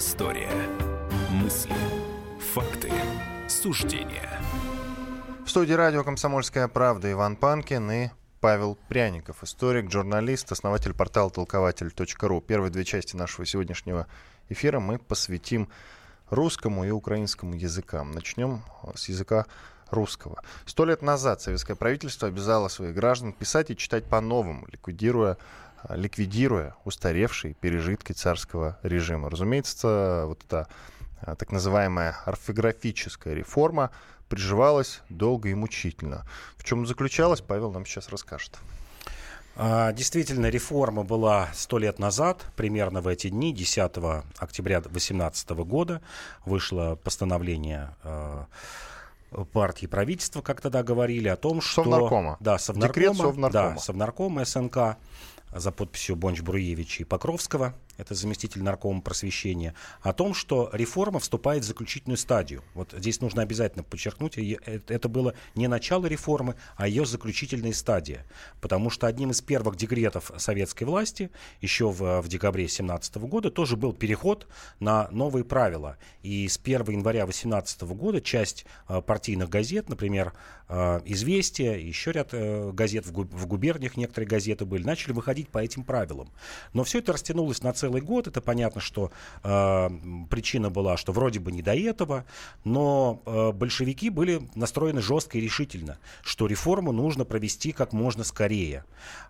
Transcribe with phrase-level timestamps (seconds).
[0.00, 0.50] Предыстория.
[1.30, 1.74] Мысли,
[2.54, 2.90] факты,
[3.50, 4.30] суждения.
[5.44, 8.08] В студии радио «Комсомольская правда» Иван Панкин и
[8.40, 12.40] Павел Пряников, историк, журналист, основатель портала толкователь.ру.
[12.40, 14.06] Первые две части нашего сегодняшнего
[14.48, 15.68] эфира мы посвятим
[16.30, 18.12] русскому и украинскому языкам.
[18.12, 18.62] Начнем
[18.94, 19.44] с языка
[19.90, 20.42] русского.
[20.64, 25.36] Сто лет назад советское правительство обязало своих граждан писать и читать по-новому, ликвидируя
[25.88, 29.30] ликвидируя устаревшие пережитки царского режима.
[29.30, 30.68] Разумеется, вот эта
[31.20, 33.90] а, так называемая орфографическая реформа
[34.28, 36.24] приживалась долго и мучительно.
[36.56, 38.58] В чем заключалась, Павел нам сейчас расскажет.
[39.56, 43.92] А, действительно, реформа была сто лет назад, примерно в эти дни, 10
[44.38, 46.00] октября 2018 года,
[46.46, 48.46] вышло постановление а,
[49.52, 51.82] партии правительства, как тогда говорили, о том, что...
[51.82, 52.36] Совнаркома.
[52.40, 52.94] Да, Совнаркома.
[52.94, 53.74] Декрет Совнаркома.
[53.74, 54.96] Да, Совнаркома СНК
[55.52, 61.66] за подписью Бонч-Бруевича и Покровского– это заместитель наркома просвещения, о том, что реформа вступает в
[61.66, 62.62] заключительную стадию.
[62.74, 68.26] Вот здесь нужно обязательно подчеркнуть, это было не начало реформы, а ее заключительная стадия.
[68.60, 73.76] Потому что одним из первых декретов советской власти еще в, в декабре 2017 года тоже
[73.76, 74.46] был переход
[74.78, 75.96] на новые правила.
[76.22, 80.32] И с 1 января 2018 года часть э, партийных газет, например,
[80.68, 85.84] э, «Известия», еще ряд э, газет в губерниях, некоторые газеты были, начали выходить по этим
[85.84, 86.30] правилам.
[86.72, 88.28] Но все это растянулось на целый целый год.
[88.28, 89.10] Это понятно, что
[89.42, 89.90] э,
[90.30, 92.24] причина была, что вроде бы не до этого,
[92.64, 98.84] но э, большевики были настроены жестко и решительно, что реформу нужно провести как можно скорее.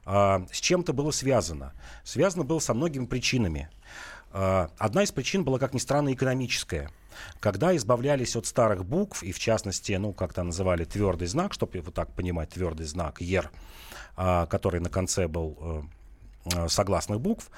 [0.05, 1.73] Э, с чем это было связано?
[2.05, 3.71] Связано было со многими причинами.
[4.33, 6.91] Э, одна из причин была, как ни странно, экономическая
[7.41, 11.93] когда избавлялись от старых букв, и в частности, ну, как-то называли твердый знак, чтобы вот
[11.93, 13.51] так понимать, твердый знак ЕР,
[14.17, 15.83] который на конце был Э,
[16.69, 17.51] согласных букв,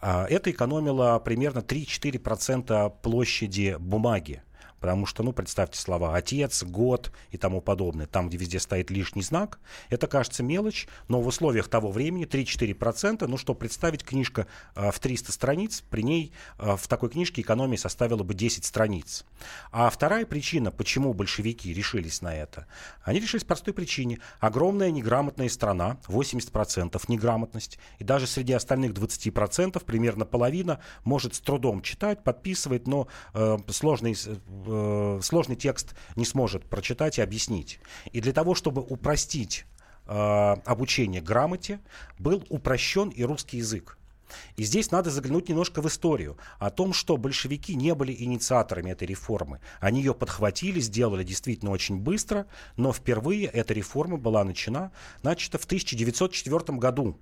[0.00, 4.42] а, это экономило примерно 3-4% площади бумаги
[4.80, 9.22] Потому что, ну, представьте слова «отец», «год» и тому подобное, там, где везде стоит лишний
[9.22, 9.58] знак,
[9.90, 14.98] это кажется мелочь, но в условиях того времени 3-4%, ну, что представить, книжка э, в
[14.98, 19.26] 300 страниц, при ней э, в такой книжке экономия составила бы 10 страниц.
[19.72, 22.66] А вторая причина, почему большевики решились на это,
[23.02, 24.20] они решились по простой причине.
[24.38, 31.82] Огромная неграмотная страна, 80% неграмотность, и даже среди остальных 20% примерно половина может с трудом
[31.82, 34.14] читать, подписывать, но э, сложный
[34.68, 37.80] э, сложный текст не сможет прочитать и объяснить.
[38.12, 39.66] И для того, чтобы упростить
[40.06, 41.80] э, обучение грамоте,
[42.18, 43.98] был упрощен и русский язык.
[44.56, 49.06] И здесь надо заглянуть немножко в историю о том, что большевики не были инициаторами этой
[49.06, 49.60] реформы.
[49.80, 52.46] Они ее подхватили, сделали действительно очень быстро,
[52.76, 54.92] но впервые эта реформа была начата,
[55.22, 57.18] начата в 1904 году.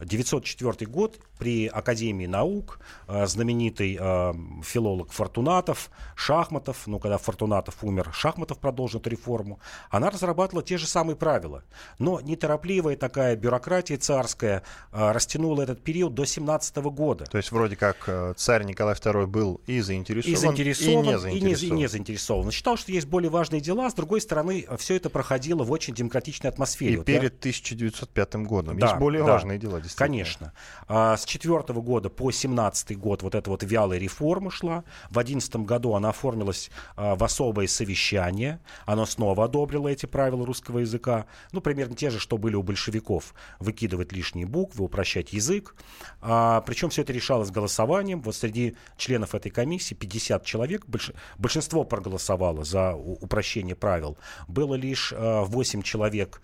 [0.00, 4.32] 904 год при Академии наук э, знаменитый э,
[4.62, 9.60] филолог Фортунатов, Шахматов, ну, когда Фортунатов умер, Шахматов продолжил эту реформу,
[9.90, 11.64] она разрабатывала те же самые правила.
[11.98, 17.24] Но неторопливая такая бюрократия царская э, растянула этот период до 17 года.
[17.26, 21.36] То есть вроде как царь Николай II был и заинтересован, и, заинтересован, и не заинтересован.
[21.36, 22.50] И не, и не заинтересован.
[22.50, 23.90] Считал, что есть более важные дела.
[23.90, 26.94] С другой стороны, все это проходило в очень демократической атмосфере.
[26.94, 27.38] И вот перед я...
[27.38, 28.78] 1905 годом.
[28.78, 30.08] Да, есть более да, важные дела, действительно.
[30.08, 30.52] Конечно.
[30.88, 34.84] А, с четвертого года по семнадцатый год вот эта вот вялая реформа шла.
[35.10, 38.60] В одиннадцатом году она оформилась а, в особое совещание.
[38.86, 41.26] Оно снова одобрило эти правила русского языка.
[41.52, 43.34] Ну, примерно те же, что были у большевиков.
[43.58, 45.74] Выкидывать лишние буквы, упрощать язык.
[46.20, 48.20] А, причем все это решалось голосованием.
[48.22, 51.12] Вот среди членов этой комиссии 50 человек, больш...
[51.38, 54.18] большинство проголосовало за упрощение правил.
[54.48, 56.40] Было лишь а, 8 человек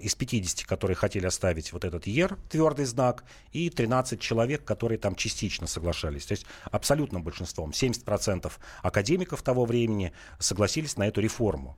[0.00, 5.14] из 50, которые хотели оставить вот этот ЕР, твердый знак, и 13 человек, которые там
[5.14, 6.26] частично соглашались.
[6.26, 8.52] То есть абсолютным большинством, 70%
[8.82, 11.76] академиков того времени согласились на эту реформу.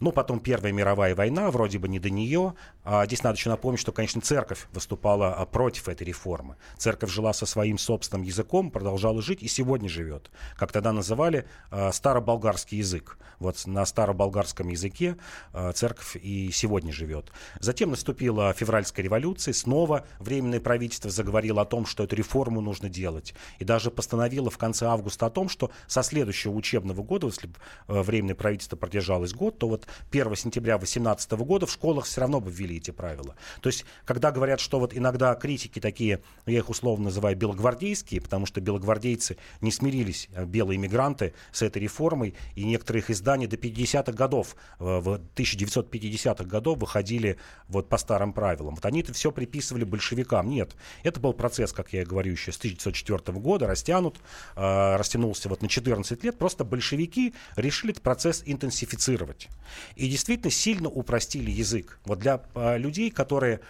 [0.00, 2.54] Ну, потом Первая мировая война, вроде бы не до нее.
[2.84, 6.56] А здесь надо еще напомнить, что, конечно, церковь выступала а, против этой реформы.
[6.76, 10.30] Церковь жила со своим собственным языком, продолжала жить и сегодня живет.
[10.56, 13.18] Как тогда называли э, староболгарский язык.
[13.38, 15.16] Вот на староболгарском языке
[15.52, 17.27] э, церковь и сегодня живет.
[17.60, 23.34] Затем наступила февральская революция, снова Временное правительство заговорило о том, что эту реформу нужно делать.
[23.58, 27.48] И даже постановило в конце августа о том, что со следующего учебного года, если
[27.88, 32.40] э, Временное правительство продержалось год, то вот 1 сентября 2018 года в школах все равно
[32.40, 33.34] бы ввели эти правила.
[33.60, 38.46] То есть, когда говорят, что вот иногда критики такие, я их условно называю белогвардейские, потому
[38.46, 43.56] что белогвардейцы не смирились, э, белые мигранты, с этой реформой, и некоторые их издания до
[43.56, 47.36] 50-х годов, э, в 1950-х годов выходили ходили
[47.68, 48.74] вот по старым правилам.
[48.74, 50.48] Вот они это все приписывали большевикам.
[50.48, 54.16] Нет, это был процесс, как я говорю, еще с 1904 года, растянут,
[54.56, 56.38] э, растянулся вот на 14 лет.
[56.38, 59.48] Просто большевики решили этот процесс интенсифицировать.
[59.96, 61.98] И действительно сильно упростили язык.
[62.04, 63.60] Вот для э, людей, которые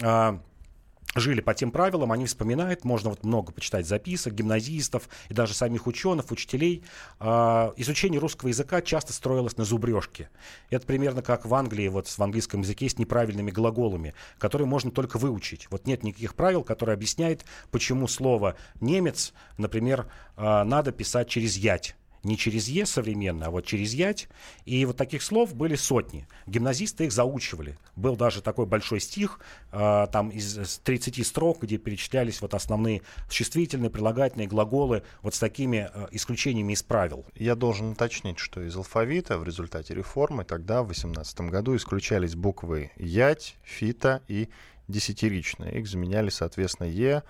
[0.00, 0.38] э,
[1.14, 5.86] жили по тем правилам, они вспоминают, можно вот много почитать записок гимназистов и даже самих
[5.86, 6.84] ученых, учителей.
[7.20, 10.30] Э, изучение русского языка часто строилось на зубрежке.
[10.70, 15.18] Это примерно как в Англии, вот в английском языке с неправильными глаголами, которые можно только
[15.18, 15.68] выучить.
[15.70, 20.06] Вот нет никаких правил, которые объясняют, почему слово «немец», например,
[20.36, 21.96] э, надо писать через «ять»
[22.28, 24.28] не через «е» современно, а вот через «ять».
[24.66, 26.28] И вот таких слов были сотни.
[26.46, 27.76] Гимназисты их заучивали.
[27.96, 29.40] Был даже такой большой стих,
[29.72, 35.88] э, там из 30 строк, где перечислялись вот основные существительные, прилагательные, глаголы, вот с такими
[35.92, 37.24] э, исключениями из правил.
[37.34, 42.92] Я должен уточнить, что из алфавита в результате реформы тогда, в 18 году, исключались буквы
[42.96, 44.48] «ять», «фита» и
[44.86, 45.78] десятиричные.
[45.78, 47.22] Их заменяли, соответственно, «е»,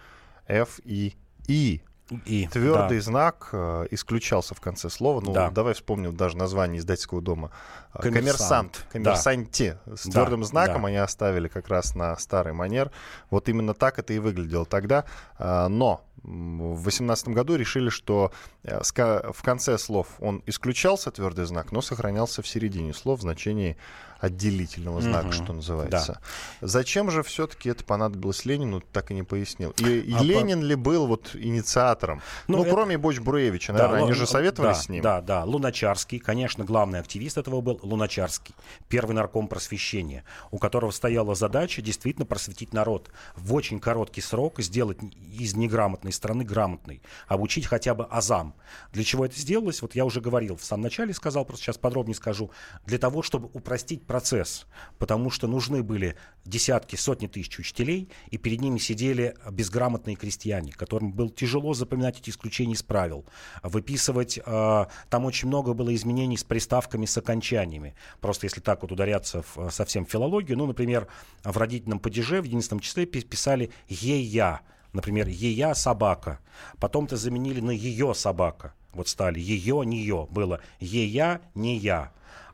[0.49, 1.15] «ф» и
[1.47, 1.83] «и».
[2.25, 3.05] И, Твердый да.
[3.05, 5.21] знак э, исключался в конце слова.
[5.21, 5.51] Ну, да.
[5.51, 7.51] давай вспомним даже название издательского дома.
[7.95, 8.87] Э, коммерсант.
[8.91, 9.79] Коммерсанте.
[9.85, 9.97] Да.
[9.97, 10.47] С твердым да.
[10.47, 10.89] знаком да.
[10.89, 12.91] они оставили как раз на старый манер.
[13.31, 15.05] Вот именно так это и выглядело тогда.
[15.39, 18.33] Э, но в 2018 году решили, что
[18.65, 23.77] в конце слов он исключался, твердый знак, но сохранялся в середине слов в значении
[24.21, 25.33] отделительного знака, угу.
[25.33, 26.21] что называется.
[26.61, 26.67] Да.
[26.67, 29.71] Зачем же все-таки это понадобилось Ленину, так и не пояснил.
[29.79, 30.65] И, и а Ленин по...
[30.65, 32.21] ли был вот инициатором?
[32.49, 32.73] Ну, ну это...
[32.73, 35.03] кроме Боч Бруевича, наверное, да, они же советовали да, с ним.
[35.03, 38.55] Да, да, Луначарский, конечно, главный активист этого был Луначарский,
[38.89, 44.99] первый нарком просвещения, у которого стояла задача действительно просветить народ в очень короткий срок, сделать
[45.33, 48.55] из неграмотной страны грамотной, обучить хотя бы азам.
[48.93, 49.83] Для чего это сделалось?
[49.83, 52.51] Вот я уже говорил в самом начале, сказал, просто сейчас подробнее скажу,
[52.85, 54.67] для того, чтобы упростить процесс,
[54.99, 61.13] потому что нужны были десятки, сотни тысяч учителей, и перед ними сидели безграмотные крестьяне, которым
[61.13, 63.27] было тяжело запоминать эти исключения из правил,
[63.63, 67.95] выписывать, э, там очень много было изменений с приставками, с окончаниями.
[68.21, 71.07] Просто если так вот ударяться в, совсем в филологию, ну, например,
[71.45, 74.63] в родительном падеже в единственном числе писали «е-я»,
[74.95, 76.41] например, «ея собака»,
[76.81, 82.11] потом-то заменили на «ее собака», вот стали «ее, нее», было «ея, не я»,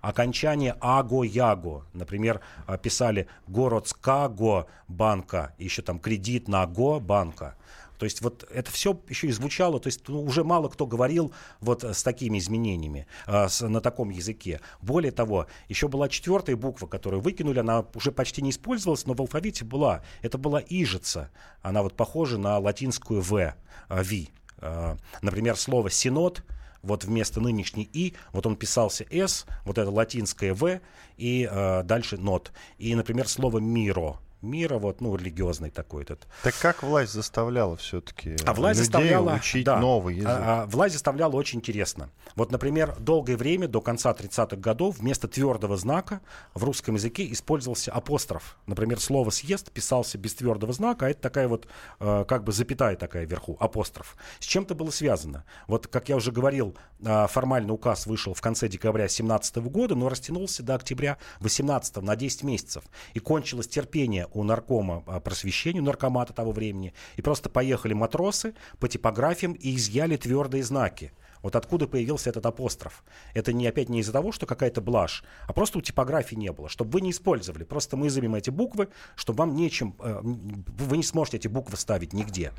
[0.08, 1.86] окончание аго-яго.
[1.92, 7.56] Например, а, писали городскаго банка, еще там кредит на го банка.
[7.98, 11.32] То есть вот это все еще и звучало, то есть ну, уже мало кто говорил
[11.60, 14.60] вот с такими изменениями э, с, на таком языке.
[14.82, 19.20] Более того, еще была четвертая буква, которую выкинули, она уже почти не использовалась, но в
[19.20, 20.02] алфавите была.
[20.22, 21.30] Это была ижица.
[21.62, 23.54] Она вот похожа на латинскую «в», э,
[23.88, 24.30] «ви».
[24.58, 26.42] Э, например, слово «синод»
[26.84, 30.80] вот вместо нынешней «и», вот он писался «с», вот это латинское «в»,
[31.16, 32.52] и э, дальше «нот».
[32.78, 36.26] И, например, слово «миро», мира, вот, ну, религиозный такой этот.
[36.42, 40.30] Так как власть заставляла все-таки а власть людей заставляла, учить да, новый язык?
[40.30, 42.10] А, а, власть заставляла очень интересно.
[42.36, 46.20] Вот, например, долгое время, до конца 30-х годов, вместо твердого знака
[46.54, 48.56] в русском языке использовался апостроф.
[48.66, 51.66] Например, слово «съезд» писался без твердого знака, а это такая вот,
[52.00, 54.16] э, как бы запятая такая вверху, апостроф.
[54.40, 55.44] С чем это было связано?
[55.66, 60.08] Вот, как я уже говорил, э, формальный указ вышел в конце декабря 17 года, но
[60.08, 62.84] растянулся до октября 18 на 10 месяцев.
[63.14, 68.88] И кончилось терпение у наркома а, просвещения, наркомата того времени, и просто поехали матросы по
[68.88, 71.12] типографиям и изъяли твердые знаки.
[71.44, 73.04] Вот откуда появился этот апостроф.
[73.34, 76.70] Это не опять не из-за того, что какая-то блажь, а просто у типографии не было,
[76.70, 77.64] чтобы вы не использовали.
[77.64, 82.14] Просто мы изымем эти буквы, чтобы вам нечем, э, вы не сможете эти буквы ставить
[82.14, 82.52] нигде.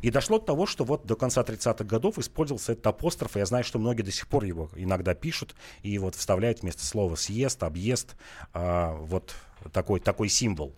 [0.00, 3.44] И дошло до того, что вот до конца 30-х годов использовался этот апостроф, и я
[3.44, 7.62] знаю, что многие до сих пор его иногда пишут и вот вставляют вместо слова съезд,
[7.62, 8.16] объезд,
[8.54, 9.34] э, вот
[9.70, 10.74] такой, такой символ.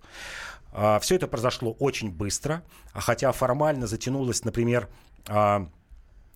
[0.73, 2.62] А, Все это произошло очень быстро,
[2.93, 4.88] хотя формально затянулось, например,
[5.29, 5.69] а,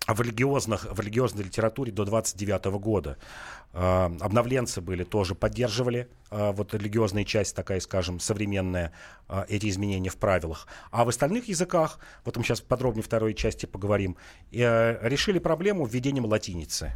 [0.07, 3.19] в, религиозных, в религиозной литературе до 29 года.
[3.75, 8.93] Э, обновленцы были, тоже поддерживали вот религиозная часть, такая, скажем, современная,
[9.49, 10.67] эти изменения в правилах.
[10.91, 14.17] А в остальных языках, вот мы сейчас подробнее второй части поговорим,
[14.51, 16.93] э, решили проблему введением латиницы.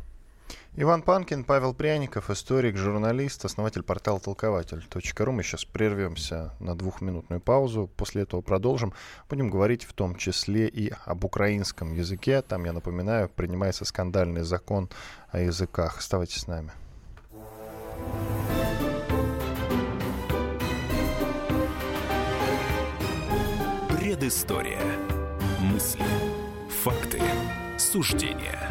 [0.74, 5.32] Иван Панкин, Павел Пряников, историк, журналист, основатель портала толкователь.ру.
[5.32, 7.90] Мы сейчас прервемся на двухминутную паузу.
[7.94, 8.94] После этого продолжим.
[9.28, 12.40] Будем говорить в том числе и об украинском языке.
[12.40, 14.88] Там, я напоминаю, принимается скандальный закон
[15.28, 15.98] о языках.
[15.98, 16.72] Оставайтесь с нами.
[23.90, 24.80] Предыстория.
[25.60, 26.02] Мысли.
[26.82, 27.20] Факты.
[27.76, 28.70] Суждения.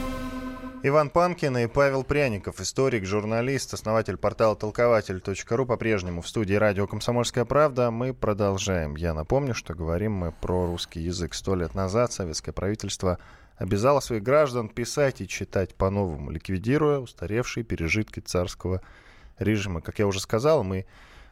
[0.83, 7.45] Иван Панкин и Павел Пряников, историк, журналист, основатель портала толкователь.ру, по-прежнему в студии радио «Комсомольская
[7.45, 7.91] правда».
[7.91, 8.95] Мы продолжаем.
[8.95, 11.35] Я напомню, что говорим мы про русский язык.
[11.35, 13.19] Сто лет назад советское правительство
[13.57, 18.81] обязало своих граждан писать и читать по-новому, ликвидируя устаревшие пережитки царского
[19.37, 19.81] режима.
[19.81, 20.87] Как я уже сказал, мы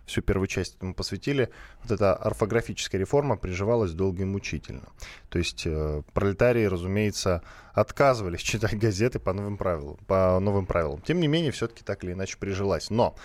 [0.10, 1.50] всю первую часть этому посвятили,
[1.84, 4.90] вот эта орфографическая реформа приживалась долго и мучительно.
[5.30, 9.98] То есть э, пролетарии, разумеется, отказывались читать газеты по новым правилам.
[10.08, 11.02] По новым правилам.
[11.02, 12.90] Тем не менее, все-таки так или иначе прижилась.
[12.90, 13.16] Но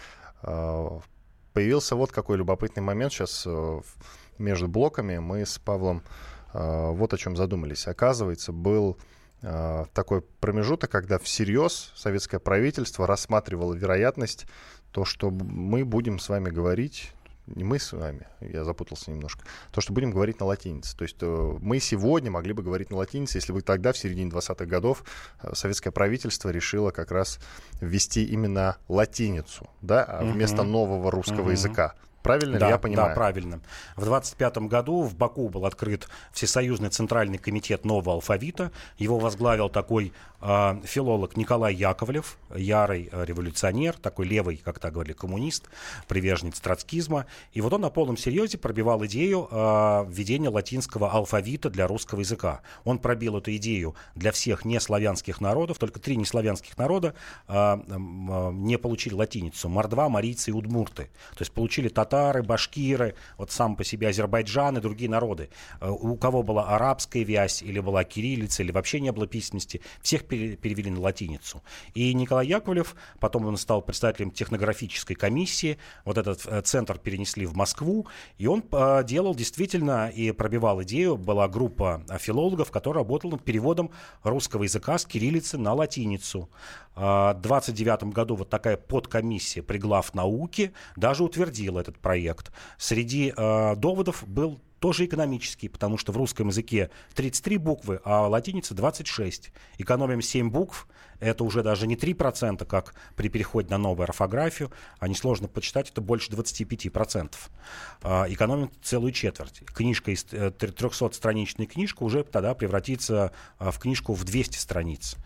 [0.42, 0.88] э,
[1.52, 3.80] появился вот какой любопытный момент сейчас э,
[4.38, 5.18] между блоками.
[5.18, 6.02] Мы с Павлом
[6.52, 7.88] вот о чем задумались.
[7.88, 8.96] Оказывается, был
[9.40, 14.46] такой промежуток, когда всерьез советское правительство рассматривало вероятность
[14.94, 17.10] то, что мы будем с вами говорить,
[17.46, 20.96] не мы с вами, я запутался немножко, то, что будем говорить на латинице.
[20.96, 24.30] То есть э, мы сегодня могли бы говорить на латинице, если бы тогда, в середине
[24.30, 25.02] 20-х годов,
[25.42, 27.40] э, советское правительство решило как раз
[27.80, 31.94] ввести именно латиницу, да, а вместо нового русского uh языка.
[32.24, 33.08] Правильно да, ли я понимаю?
[33.08, 33.60] Да, правильно.
[33.96, 38.72] В 25 году в Баку был открыт Всесоюзный центральный комитет нового алфавита.
[38.96, 40.14] Его возглавил такой
[40.84, 45.68] филолог Николай Яковлев, ярый э, революционер, такой левый, как так говорили, коммунист,
[46.08, 47.26] приверженец троцкизма.
[47.52, 52.62] И вот он на полном серьезе пробивал идею э, введения латинского алфавита для русского языка.
[52.84, 57.14] Он пробил эту идею для всех неславянских народов, только три неславянских народа
[57.48, 59.68] э, не получили латиницу.
[59.68, 61.04] Мордва, марийцы и удмурты.
[61.34, 65.48] То есть получили татар татары, башкиры, вот сам по себе Азербайджан и другие народы.
[65.80, 70.24] У кого была арабская вязь, или была кириллица, или вообще не было письменности, всех
[70.56, 71.62] перевели на латиницу.
[71.94, 77.54] И Николай Яковлев, потом он стал председателем технографической комиссии, вот этот э, центр перенесли в
[77.54, 78.06] Москву,
[78.38, 83.90] и он э, делал действительно и пробивал идею, была группа филологов, которая работала над переводом
[84.22, 86.48] русского языка с кириллицы на латиницу.
[86.94, 92.52] В 29 году вот такая подкомиссия при глав науки даже утвердила этот проект.
[92.78, 98.30] Среди э, доводов был тоже экономический, потому что в русском языке 33 буквы, а в
[98.30, 99.50] латинице 26.
[99.78, 100.86] Экономим 7 букв,
[101.20, 106.02] это уже даже не 3%, как при переходе на новую орфографию, а несложно почитать, это
[106.02, 107.32] больше 25%.
[108.02, 109.62] А, экономим целую четверть.
[109.64, 115.16] Книжка из 300-страничная э, книжка уже тогда превратится а, в книжку в 200 страниц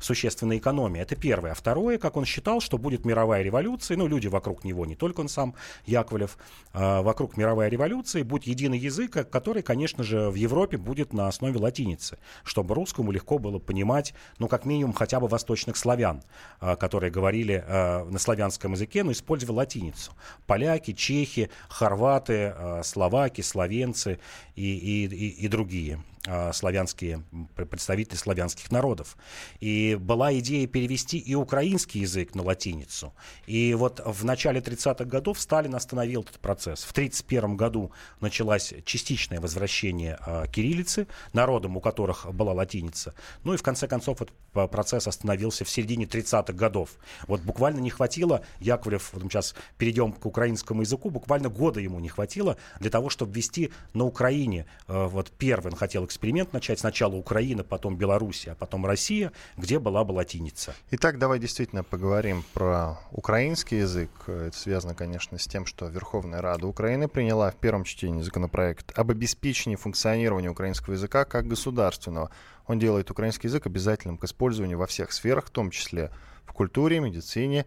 [0.00, 1.02] существенная экономия.
[1.02, 1.52] Это первое.
[1.52, 5.20] А второе, как он считал, что будет мировая революция, ну, люди вокруг него, не только
[5.20, 5.54] он сам,
[5.86, 6.36] Яковлев,
[6.72, 11.58] а вокруг мировой революции, будет единый язык, который, конечно же, в Европе будет на основе
[11.58, 16.22] латиницы, чтобы русскому легко было понимать, ну, как минимум, хотя бы восточных славян,
[16.60, 20.12] а, которые говорили а, на славянском языке, но использовали латиницу.
[20.46, 24.18] Поляки, чехи, хорваты, а, словаки, словенцы
[24.54, 26.00] и, и, и, и другие.
[26.28, 27.22] А, славянские
[27.70, 29.16] представители славянских народов.
[29.60, 33.14] И была идея перевести и украинский язык на латиницу.
[33.46, 36.82] И вот в начале 30-х годов Сталин остановил этот процесс.
[36.82, 43.14] В 1931 году началось частичное возвращение э, кириллицы, народам, у которых была латиница.
[43.44, 44.34] Ну и в конце концов этот
[44.70, 46.90] процесс остановился в середине 30-х годов.
[47.28, 52.00] Вот буквально не хватило, Яковлев, вот мы сейчас перейдем к украинскому языку, буквально года ему
[52.00, 56.04] не хватило для того, чтобы ввести на Украине, э, вот первый он хотел
[56.52, 56.78] начать.
[56.78, 60.74] Сначала Украина, потом Белоруссия, а потом Россия, где была бы латиница.
[60.90, 64.10] Итак, давай действительно поговорим про украинский язык.
[64.26, 69.10] Это связано, конечно, с тем, что Верховная Рада Украины приняла в первом чтении законопроект об
[69.10, 72.30] обеспечении функционирования украинского языка как государственного.
[72.66, 76.10] Он делает украинский язык обязательным к использованию во всех сферах, в том числе
[76.44, 77.66] в культуре, медицине,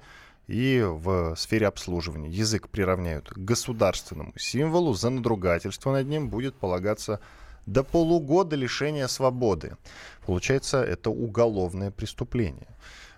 [0.50, 2.30] и в сфере обслуживания.
[2.30, 7.20] Язык приравняют к государственному символу, за надругательство над ним будет полагаться
[7.66, 9.78] до полугода лишения свободы.
[10.26, 12.68] Получается, это уголовное преступление.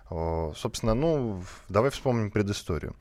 [0.08, 2.94] Собственно, ну, давай вспомним предысторию.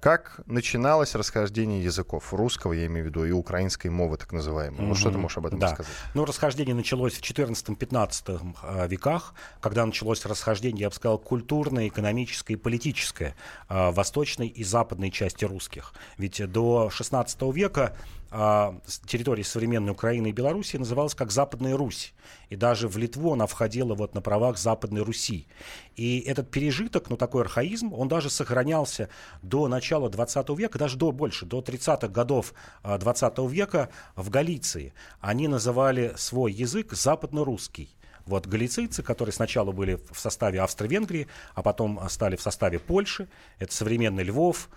[0.00, 4.78] Как начиналось расхождение языков русского, я имею в виду, и украинской мовы, так называемой?
[4.78, 4.86] Mm-hmm.
[4.86, 5.68] Ну, что ты можешь об этом да.
[5.68, 5.92] сказать?
[6.14, 12.54] Ну, расхождение началось в 14-15 э, веках, когда началось расхождение, я бы сказал, культурное, экономическое
[12.54, 13.34] и политическое
[13.68, 15.94] э, восточной и западной части русских.
[16.18, 17.96] Ведь до 16 века
[18.28, 22.12] территории современной Украины и Белоруссии называлась как Западная Русь.
[22.50, 25.46] И даже в Литву она входила вот на правах Западной Руси.
[25.94, 29.08] И этот пережиток, ну такой архаизм, он даже сохранялся
[29.42, 32.52] до начала 20 века, даже до больше, до 30-х годов
[32.82, 34.92] 20 века в Галиции.
[35.20, 37.90] Они называли свой язык западно-русский.
[38.26, 43.28] Вот галицийцы, которые сначала были в составе Австро-Венгрии, а потом стали в составе Польши,
[43.60, 44.68] это современный Львов,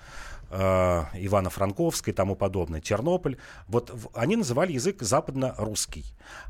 [0.50, 3.38] э, Ивано-Франковск и тому подобное, Тернополь,
[3.68, 6.06] вот они называли язык западно-русский,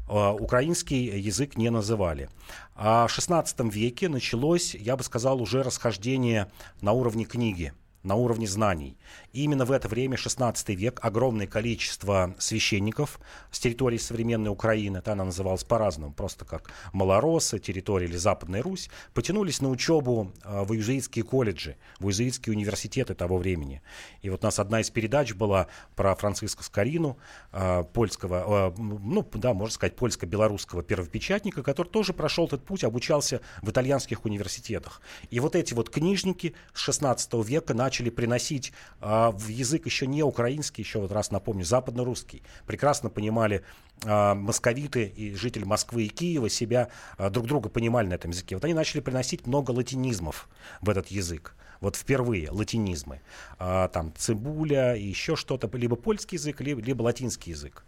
[0.08, 2.30] э, украинский язык не называли.
[2.76, 6.52] А в XVI веке началось, я бы сказал, уже расхождение
[6.82, 8.98] на уровне книги на уровне знаний.
[9.34, 13.20] И именно в это время, 16 век, огромное количество священников
[13.52, 18.90] с территории современной Украины, это она называлась по-разному, просто как малоросы, территория или Западная Русь,
[19.14, 23.82] потянулись на учебу э, в иезуитские колледжи, в иезуитские университеты того времени.
[24.22, 27.18] И вот у нас одна из передач была про Франциска Скорину,
[27.52, 33.42] э, польского, э, ну да, можно сказать, польско-белорусского первопечатника, который тоже прошел этот путь, обучался
[33.62, 35.02] в итальянских университетах.
[35.30, 40.06] И вот эти вот книжники с 16 века начали начали приносить а, в язык еще
[40.06, 42.44] не украинский, еще вот раз напомню, западно-русский.
[42.68, 43.64] Прекрасно понимали
[44.06, 48.56] а, московиты и жители Москвы и Киева себя а, друг друга понимали на этом языке.
[48.56, 50.48] Вот они начали приносить много латинизмов
[50.82, 53.22] в этот язык вот впервые латинизмы,
[53.58, 57.86] а, там цибуля и еще что-то, либо польский язык, либо, либо латинский язык.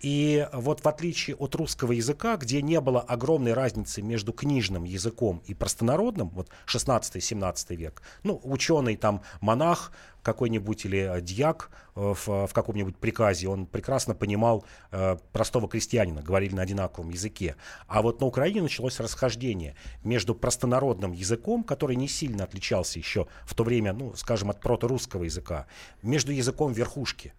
[0.00, 5.42] И вот в отличие от русского языка, где не было огромной разницы между книжным языком
[5.46, 9.92] и простонародным, вот 16-17 век, ну, ученый там, монах,
[10.26, 16.20] какой-нибудь или э, дьяк э, в, в каком-нибудь приказе, он прекрасно понимал э, простого крестьянина,
[16.20, 17.54] говорили на одинаковом языке.
[17.86, 23.54] А вот на Украине началось расхождение между простонародным языком, который не сильно отличался еще в
[23.54, 25.66] то время, ну, скажем, от проторусского языка,
[26.02, 27.32] между языком верхушки.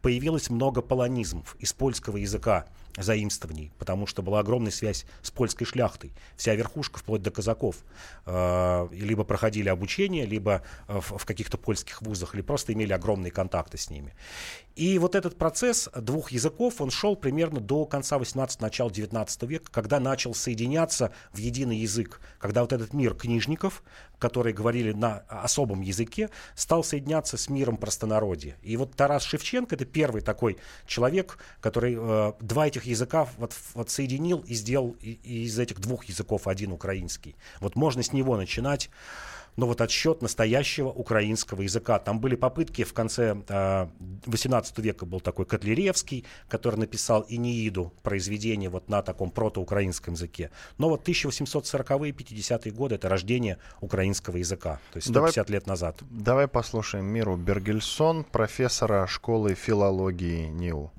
[0.00, 6.12] Появилось много полонизмов из польского языка заимствований, потому что была огромная связь с польской шляхтой.
[6.36, 7.76] Вся верхушка, вплоть до казаков,
[8.26, 13.30] э, либо проходили обучение, либо э, в, в каких-то польских вузах, или просто имели огромные
[13.30, 14.14] контакты с ними.
[14.74, 19.70] И вот этот процесс двух языков, он шел примерно до конца 18 начала 19 века,
[19.70, 23.82] когда начал соединяться в единый язык, когда вот этот мир книжников,
[24.18, 28.56] которые говорили на особом языке, стал соединяться с миром простонародья.
[28.62, 33.90] И вот Тарас Шевченко это первый такой человек, который э, два этих языка вот, вот
[33.90, 37.36] соединил и сделал из этих двух языков один украинский.
[37.60, 38.90] Вот можно с него начинать
[39.56, 41.98] но вот отсчет настоящего украинского языка.
[41.98, 43.86] Там были попытки в конце э,
[44.26, 50.50] 18 века был такой Котляревский, который написал Инеиду, произведение вот на таком протоукраинском языке.
[50.78, 55.98] Но вот 1840-е, 50-е годы это рождение украинского языка, то есть 150 давай, лет назад.
[56.10, 60.90] Давай послушаем Миру Бергельсон, профессора школы филологии НИУ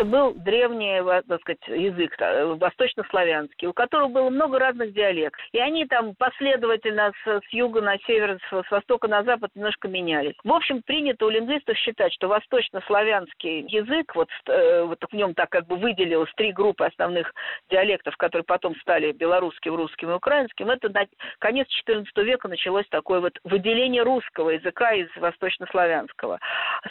[0.00, 2.16] это был древний, так сказать, язык,
[2.58, 5.40] восточнославянский, у которого было много разных диалектов.
[5.52, 9.88] И они там последовательно с, с юга на север, с, с востока на запад немножко
[9.88, 10.34] менялись.
[10.42, 15.50] В общем, принято у лингвистов считать, что восточнославянский язык, вот, э, вот в нем так
[15.50, 17.34] как бы выделилось три группы основных
[17.68, 21.06] диалектов, которые потом стали белорусским, русским и украинским, это на
[21.40, 26.38] конец XIV века началось такое вот выделение русского языка из восточнославянского.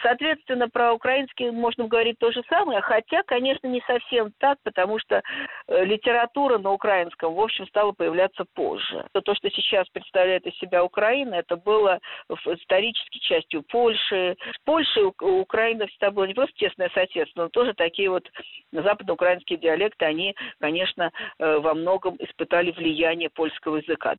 [0.04, 5.22] Соответственно, про украинский можно говорить то же самое, Хотя, конечно, не совсем так, потому что
[5.68, 9.08] э, литература на украинском, в общем, стала появляться позже.
[9.14, 14.36] То, что сейчас представляет из себя Украина, это было исторически частью Польши.
[14.54, 18.28] С Польшей Украина всегда была не просто тесное соседство, но тоже такие вот
[18.74, 24.16] западноукраинские диалекты, они, конечно, э, во многом испытали влияние польского языка.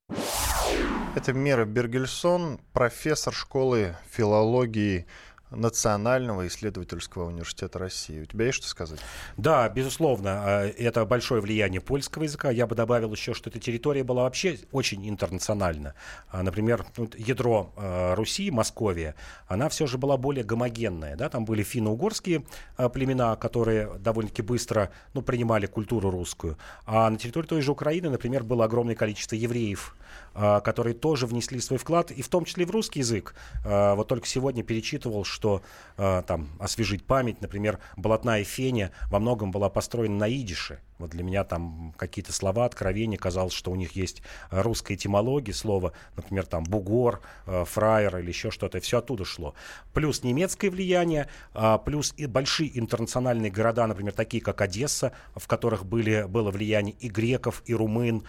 [1.17, 5.07] Это Мера Бергельсон, профессор школы филологии
[5.51, 8.23] Национального исследовательского университета России.
[8.23, 9.01] У тебя есть что сказать?
[9.37, 12.51] Да, безусловно, а, это большое влияние польского языка.
[12.51, 15.95] Я бы добавил еще, что эта территория была вообще очень интернациональна.
[16.29, 16.87] А, например,
[17.17, 19.17] ядро а, Руси, Московия,
[19.49, 21.17] она все же была более гомогенная.
[21.17, 21.29] Да?
[21.29, 22.45] Там были финно-угорские
[22.93, 26.59] племена, которые довольно-таки быстро ну, принимали культуру русскую.
[26.87, 29.97] А на территории той же Украины, например, было огромное количество евреев,
[30.35, 33.35] которые тоже внесли свой вклад, и в том числе в русский язык.
[33.65, 35.63] Вот только сегодня перечитывал, что что
[35.97, 40.81] э, там освежить память, например, Болотная Феня во многом была построена на идише.
[40.99, 45.95] Вот для меня там какие-то слова, откровения, казалось, что у них есть русская этимология слова,
[46.17, 49.55] например, там бугор, э, фраер или еще что-то, все оттуда шло.
[49.95, 55.87] Плюс немецкое влияние, э, плюс и большие интернациональные города, например, такие как Одесса, в которых
[55.87, 58.25] были, было влияние и греков, и румын,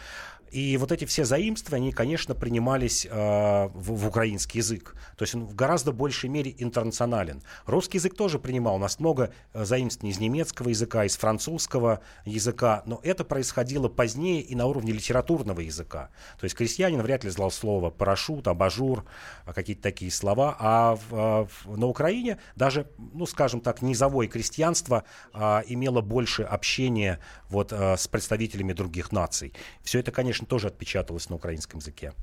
[0.51, 4.95] И вот эти все заимствования, они, конечно, принимались э, в, в украинский язык.
[5.17, 7.41] То есть он в гораздо большей мере интернационален.
[7.65, 8.75] Русский язык тоже принимал.
[8.75, 12.83] У нас много э, заимствований из немецкого языка, из французского языка.
[12.85, 16.09] Но это происходило позднее и на уровне литературного языка.
[16.39, 19.05] То есть крестьянин вряд ли знал слово парашют, абажур,
[19.45, 20.55] а какие-то такие слова.
[20.59, 26.43] А в, а в, на Украине даже, ну, скажем так, низовое крестьянство а, имело больше
[26.43, 29.53] общения вот, а, с представителями других наций.
[29.81, 32.13] Все это, конечно, тоже отпечаталось на украинском языке.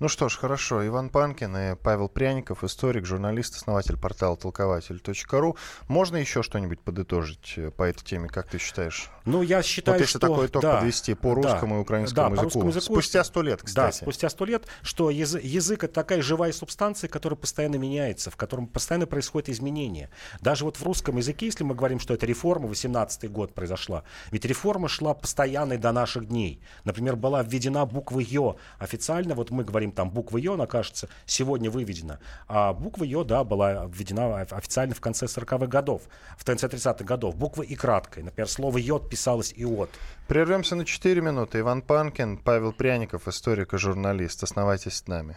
[0.00, 0.86] Ну что ж, хорошо.
[0.86, 5.56] Иван Панкин и Павел Пряников, историк, журналист, основатель портала толкователь.ру.
[5.88, 9.10] Можно еще что-нибудь подытожить э, по этой теме, как ты считаешь?
[9.26, 10.26] Ну, я считаю, вот если что...
[10.26, 12.44] такой итог да, подвести по русскому да, и украинскому да, языку.
[12.44, 12.94] русскому языку.
[12.94, 13.98] Спустя сто лет, кстати.
[13.98, 18.36] Да, спустя сто лет, что язык, язык— это такая живая субстанция, которая постоянно меняется, в
[18.36, 20.08] котором постоянно происходят изменения.
[20.40, 24.46] Даже вот в русском языке, если мы говорим, что это реформа, 18 год произошла, ведь
[24.46, 26.62] реформа шла постоянно до наших дней.
[26.84, 28.56] Например, была введена буква «ё».
[28.78, 32.18] Официально, вот мы говорим там буква «ё», она, кажется, сегодня выведена.
[32.48, 36.02] А буква «ё», да, была введена официально в конце 40-х годов,
[36.36, 37.36] в конце 30-х годов.
[37.36, 38.22] Буква «и» краткой.
[38.22, 39.90] Например, слово «йод» писалось «иот».
[40.28, 41.60] Прервемся на 4 минуты.
[41.60, 44.42] Иван Панкин, Павел Пряников, историк и журналист.
[44.42, 45.36] Оставайтесь с нами.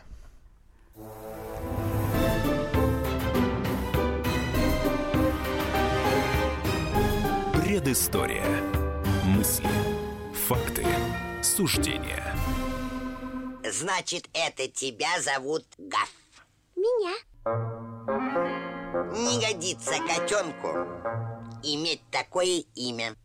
[7.53, 8.45] Предыстория.
[9.25, 9.67] Мысли.
[10.47, 10.85] Факты.
[11.41, 12.32] Суждения.
[13.79, 16.11] Значит, это тебя зовут Гаф.
[16.75, 17.15] Меня.
[19.13, 20.67] Не годится котенку
[21.63, 23.15] иметь такое имя.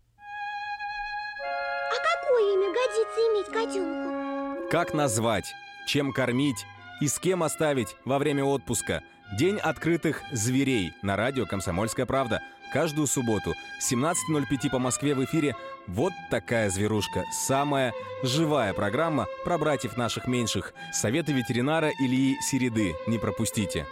[1.90, 4.70] А какое имя годится иметь котенку?
[4.70, 5.52] Как назвать,
[5.86, 6.64] чем кормить
[7.02, 9.02] и с кем оставить во время отпуска?
[9.38, 12.40] День открытых зверей на радио «Комсомольская правда».
[12.72, 15.54] Каждую субботу 17.05 по Москве в эфире
[15.88, 17.24] «Вот такая зверушка».
[17.32, 20.74] Самая живая программа про братьев наших меньших.
[20.92, 22.94] Советы ветеринара Ильи Середы.
[23.06, 23.86] Не пропустите.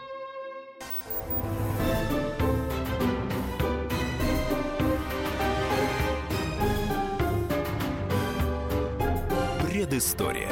[9.62, 10.50] Предыстория.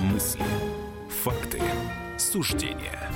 [0.00, 0.42] Мысли.
[1.22, 1.62] Факты.
[2.18, 3.08] Суждения.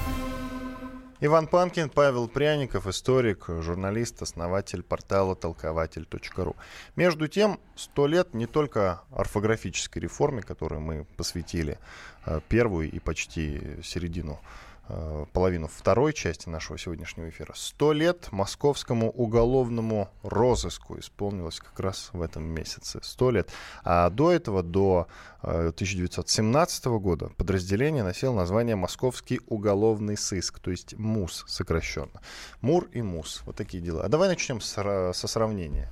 [1.23, 6.57] Иван Панкин, Павел Пряников, историк, журналист, основатель портала толкователь.ру.
[6.97, 11.79] Между тем, сто лет не только орфографической реформе, которую мы посвятили
[12.25, 14.41] э, первую и почти середину
[15.33, 17.53] половину второй части нашего сегодняшнего эфира.
[17.57, 23.01] Сто лет московскому уголовному розыску исполнилось как раз в этом месяце.
[23.03, 23.51] Сто лет.
[23.85, 25.09] А до этого, до
[25.43, 32.21] 1917 э, года, подразделение носило название Московский уголовный сыск, то есть МУС сокращенно.
[32.61, 33.43] МУР и МУС.
[33.47, 34.05] Вот такие дела.
[34.05, 34.73] А давай начнем с,
[35.15, 35.89] со сравнения.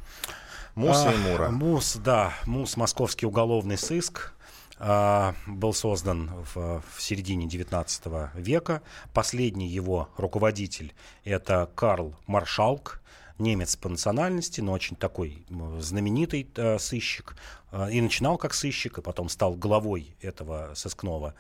[0.75, 1.51] МУС а, и МУРа.
[1.51, 2.33] МУС, да.
[2.47, 4.33] МУС, Московский уголовный сыск.
[4.81, 8.83] А, был создан в, в середине XIX века.
[9.13, 13.01] Последний его руководитель это Карл Маршалк,
[13.39, 15.45] немец по национальности, но очень такой
[15.81, 17.37] знаменитый э, сыщик.
[17.73, 21.35] Э, и начинал как сыщик, и потом стал главой этого сыскного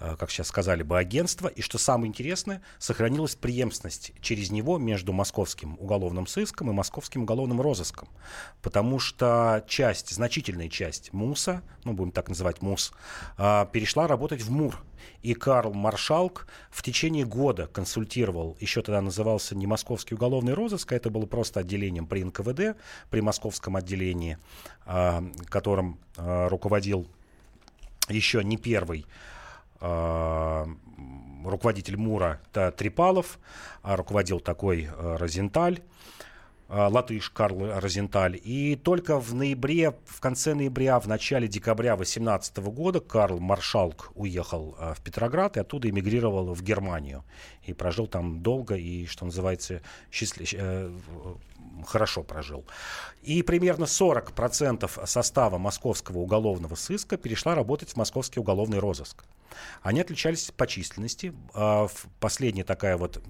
[0.00, 1.48] Э, как сейчас сказали бы, агентства.
[1.48, 7.60] И что самое интересное, сохранилась преемственность через него между московским уголовным сыском и московским уголовным
[7.60, 8.08] розыском.
[8.60, 12.92] Потому что часть, значительная часть МУСа, ну, будем так называть МУС,
[13.38, 14.82] э, перешла работать в МУР.
[15.22, 20.96] И Карл Маршалк в течение года консультировал, еще тогда назывался не Московский уголовный розыск, а
[20.96, 22.76] это было просто отделением при НКВД,
[23.10, 24.38] при московском отделении,
[24.86, 27.08] э, которым руководил
[28.08, 29.06] еще не первый
[29.86, 30.64] Э,
[31.44, 33.38] руководитель МУРа Трипалов,
[33.82, 35.80] а руководил такой Розенталь.
[36.68, 38.40] Э, латыш Карл Розенталь.
[38.42, 44.76] И только в ноябре, в конце ноября, в начале декабря 2018 года Карл Маршалк уехал
[44.78, 47.24] в Петроград и оттуда эмигрировал в Германию.
[47.64, 50.54] И прожил там долго и, что называется, счастлив...
[51.86, 52.64] хорошо прожил.
[53.22, 59.24] И примерно 40% состава московского уголовного сыска перешла работать в московский уголовный розыск.
[59.82, 61.34] Они отличались по численности.
[62.20, 63.22] Последняя такая вот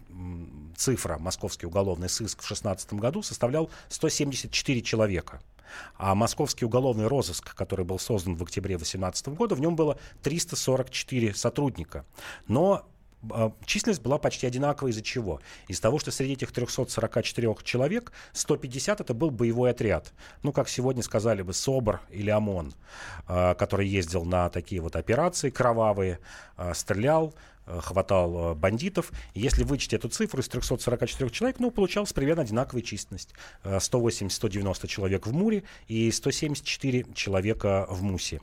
[0.76, 5.40] цифра, московский уголовный сыск в 2016 году составлял 174 человека.
[5.96, 11.34] А московский уголовный розыск, который был создан в октябре 2018 года, в нем было 344
[11.34, 12.04] сотрудника.
[12.46, 12.86] Но
[13.64, 15.40] численность была почти одинаковой из-за чего?
[15.68, 20.12] Из того, что среди этих 344 человек 150 это был боевой отряд.
[20.42, 22.74] Ну, как сегодня сказали бы, СОБР или ОМОН,
[23.26, 26.18] а, который ездил на такие вот операции кровавые,
[26.56, 27.34] а, стрелял,
[27.66, 29.10] хватал бандитов.
[29.32, 33.32] Если вычесть эту цифру из 344 человек, ну, получалась примерно одинаковая численность.
[33.64, 38.42] 180-190 человек в Муре и 174 человека в Мусе.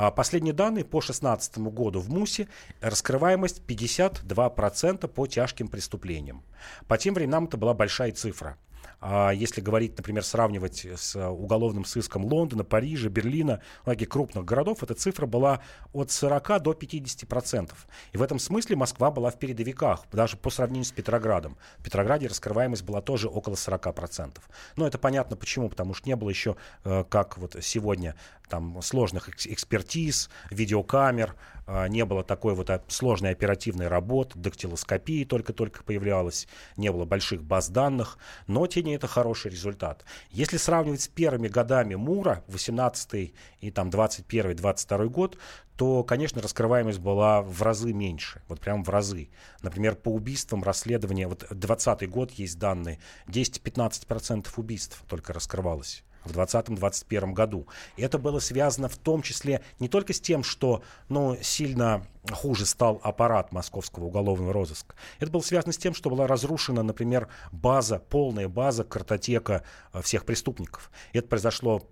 [0.00, 2.46] А последние данные по 2016 году в МУСе
[2.80, 6.44] раскрываемость 52% по тяжким преступлениям.
[6.86, 8.56] По тем временам это была большая цифра.
[9.00, 14.94] А если говорить, например, сравнивать с уголовным сыском Лондона, Парижа, Берлина, многих крупных городов, эта
[14.94, 15.60] цифра была
[15.92, 17.86] от 40 до 50 процентов.
[18.12, 21.56] И в этом смысле Москва была в передовиках, даже по сравнению с Петроградом.
[21.78, 24.48] В Петрограде раскрываемость была тоже около 40 процентов.
[24.76, 28.16] Но это понятно почему, потому что не было еще, э, как вот сегодня,
[28.48, 31.34] там сложных экспертиз, видеокамер,
[31.66, 37.68] а, не было такой вот сложной оперативной работы, дактилоскопии только-только появлялась, не было больших баз
[37.68, 40.04] данных, но тем не это хороший результат.
[40.30, 45.38] Если сравнивать с первыми годами Мура, 18 и там 21-22 год,
[45.76, 49.28] то, конечно, раскрываемость была в разы меньше, вот прям в разы.
[49.62, 57.32] Например, по убийствам расследования, вот 20 год есть данные, 10-15% убийств только раскрывалось в 2020-2021
[57.32, 57.66] году.
[57.96, 62.66] И это было связано в том числе не только с тем, что ну, сильно хуже
[62.66, 64.94] стал аппарат московского уголовного розыска.
[65.18, 70.24] Это было связано с тем, что была разрушена, например, база, полная база, картотека э, всех
[70.24, 70.90] преступников.
[71.12, 71.82] Это произошло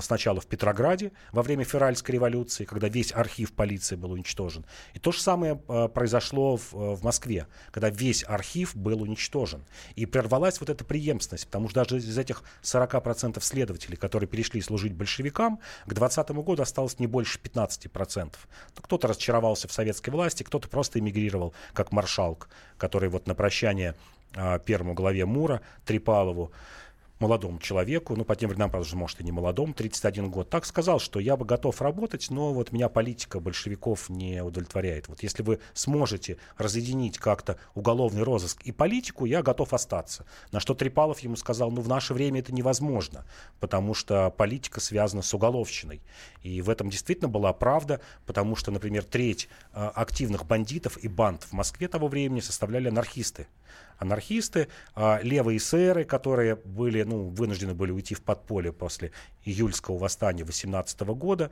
[0.00, 4.64] сначала в Петрограде во время февральской революции, когда весь архив полиции был уничтожен.
[4.94, 9.64] И то же самое э, произошло в, в Москве, когда весь архив был уничтожен.
[9.94, 14.92] И прервалась вот эта преемственность, потому что даже из этих 40% следователей, которые перешли служить
[14.92, 18.34] большевикам, к 2020 году осталось не больше 15%.
[18.76, 23.94] Ну, кто-то разочаровался в советской власти, кто-то просто эмигрировал, как маршалк, который вот на прощание
[24.34, 26.50] а, первому главе Мура Трипалову
[27.18, 30.98] молодому человеку, ну, по тем временам, правда, может, и не молодому, 31 год, так сказал,
[30.98, 35.08] что я бы готов работать, но вот меня политика большевиков не удовлетворяет.
[35.08, 40.26] Вот если вы сможете разъединить как-то уголовный розыск и политику, я готов остаться.
[40.52, 43.24] На что Трипалов ему сказал, ну, в наше время это невозможно,
[43.60, 46.02] потому что политика связана с уголовщиной.
[46.42, 51.42] И в этом действительно была правда, потому что, например, треть э, активных бандитов и банд
[51.44, 53.46] в Москве того времени составляли анархисты
[53.98, 59.12] анархисты, а левые эсеры, которые были, ну, вынуждены были уйти в подполье после
[59.44, 61.50] июльского восстания 18 года.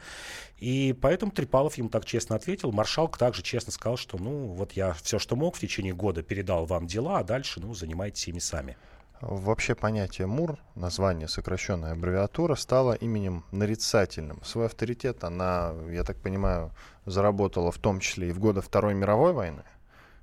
[0.58, 2.72] И поэтому Трипалов ему так честно ответил.
[2.72, 6.66] Маршалк также честно сказал, что ну вот я все, что мог в течение года передал
[6.66, 8.76] вам дела, а дальше ну занимайтесь ими сами.
[9.20, 14.42] Вообще понятие МУР, название, сокращенная аббревиатура, стало именем нарицательным.
[14.44, 16.72] Свой авторитет она, я так понимаю,
[17.06, 19.62] заработала в том числе и в годы Второй мировой войны.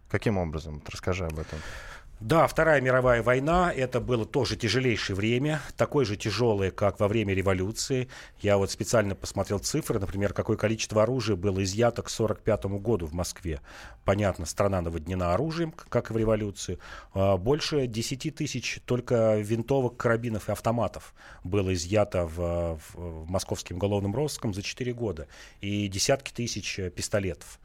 [0.09, 0.83] Каким образом?
[0.85, 1.57] Расскажи об этом.
[2.21, 7.33] Да, Вторая мировая война, это было тоже тяжелейшее время, такое же тяжелое, как во время
[7.33, 8.09] революции.
[8.41, 13.13] Я вот специально посмотрел цифры, например, какое количество оружия было изъято к 1945 году в
[13.13, 13.59] Москве.
[14.05, 16.77] Понятно, страна наводнена оружием, как и в революции.
[17.15, 23.77] А, больше 10 тысяч только винтовок, карабинов и автоматов было изъято в, в, в московским
[23.77, 25.27] уголовным розыском за 4 года.
[25.59, 27.59] И десятки тысяч пистолетов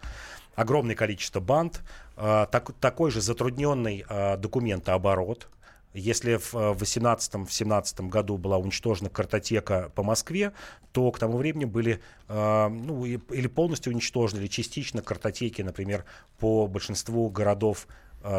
[0.57, 1.83] огромное количество банд,
[2.17, 5.49] э, так, такой же затрудненный э, документооборот.
[5.95, 10.53] Если в 2018-2017 э, году была уничтожена картотека по Москве,
[10.93, 16.05] то к тому времени были ну, или полностью уничтожены, или частично картотеки, например,
[16.39, 17.87] по большинству городов,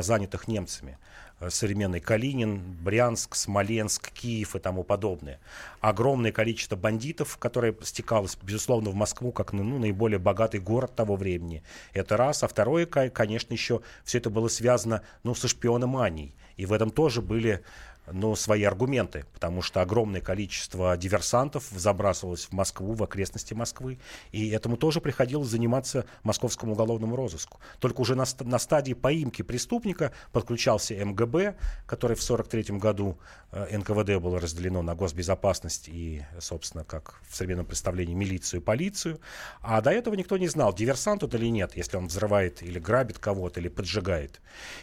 [0.02, 0.98] занятых немцами.
[1.40, 5.40] Э, современный Калинин, Брянск, Смоленск, Киев и тому подобное.
[5.82, 11.62] Огромное количество бандитов, которое стекалось, безусловно, в Москву, как ну, наиболее богатый город того времени.
[11.94, 12.42] Это раз.
[12.44, 16.34] А второе, конечно, еще все это было связано ну, со шпиономанией.
[16.56, 17.64] И в этом тоже были
[18.12, 24.00] ну, свои аргументы, потому что огромное количество диверсантов забрасывалось в Москву, в окрестности Москвы,
[24.32, 27.60] и этому тоже приходилось заниматься московскому уголовному розыску.
[27.80, 33.18] Только уже на, на стадии поимки преступника подключался МГБ, который в 1943 году
[33.52, 39.20] э, НКВД было разделено на госбезопасность и, собственно, как в современном представлении, милицию и полицию.
[39.62, 43.20] А до этого никто не знал, диверсант это или нет, если он взрывает или грабит
[43.20, 44.42] кого-то, или поджигает.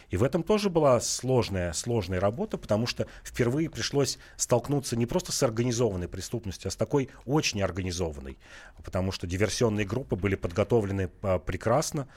[0.09, 5.31] И в этом тоже была сложная, сложная работа, потому что впервые пришлось столкнуться не просто
[5.31, 8.37] с организованной преступностью, а с такой очень организованной,
[8.83, 12.07] потому что диверсионные группы были подготовлены а, прекрасно,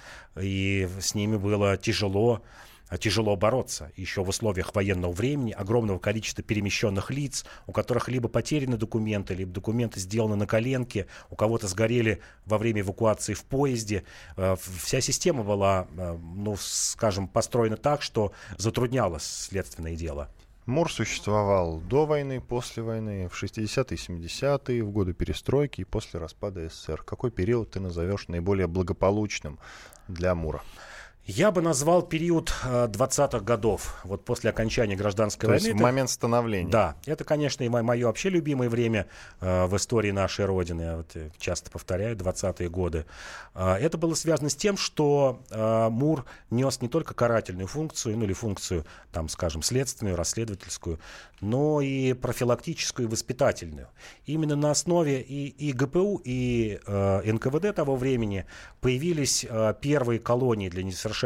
[0.40, 2.42] и с ними было тяжело
[2.96, 3.92] тяжело бороться.
[3.96, 9.52] Еще в условиях военного времени огромного количества перемещенных лиц, у которых либо потеряны документы, либо
[9.52, 14.04] документы сделаны на коленке, у кого-то сгорели во время эвакуации в поезде.
[14.36, 20.30] А, вся система была, а, ну, скажем, построена так, что затрудняло следственное дело.
[20.68, 26.68] МУР существовал до войны, после войны, в 60-е, 70-е, в годы перестройки и после распада
[26.68, 27.02] СССР.
[27.04, 29.58] Какой период ты назовешь наиболее благополучным
[30.08, 30.60] для МУРа?
[31.30, 35.58] Я бы назвал период 20-х годов, вот после окончания гражданской То войны.
[35.62, 36.70] есть Это- момент становления.
[36.70, 39.08] Да, это, конечно, и мое вообще любимое время
[39.42, 40.80] э, в истории нашей Родины.
[40.80, 43.04] Я вот, э, часто повторяю, 20-е годы.
[43.54, 48.24] Э, это было связано с тем, что э, МУР нес не только карательную функцию, ну
[48.24, 50.98] или функцию, там, скажем, следственную, расследовательскую,
[51.42, 53.88] но и профилактическую и воспитательную.
[54.24, 58.46] Именно на основе и, и ГПУ, и э, НКВД того времени
[58.80, 61.17] появились э, первые колонии для несовершеннолетних,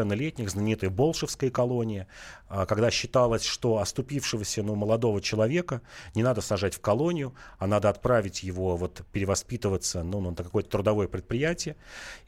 [0.49, 2.07] знаменитая Болшевская колония,
[2.42, 5.81] э, когда считалось, что оступившегося ну, молодого человека
[6.15, 11.09] не надо сажать в колонию, а надо отправить его вот, перевоспитываться ну, на какое-то трудовое
[11.09, 11.77] предприятие.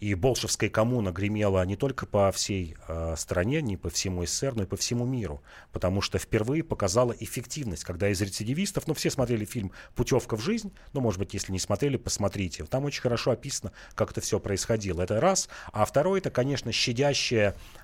[0.00, 4.62] И Болшевская коммуна гремела не только по всей э, стране, не по всему СССР, но
[4.62, 9.44] и по всему миру, потому что впервые показала эффективность, когда из рецидивистов, ну, все смотрели
[9.44, 12.64] фильм «Путевка в жизнь», ну, может быть, если не смотрели, посмотрите.
[12.64, 15.02] Там очень хорошо описано, как это все происходило.
[15.02, 15.48] Это раз.
[15.72, 17.83] А второе, это, конечно, щадящая а, э,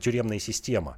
[0.00, 0.96] тюремная система.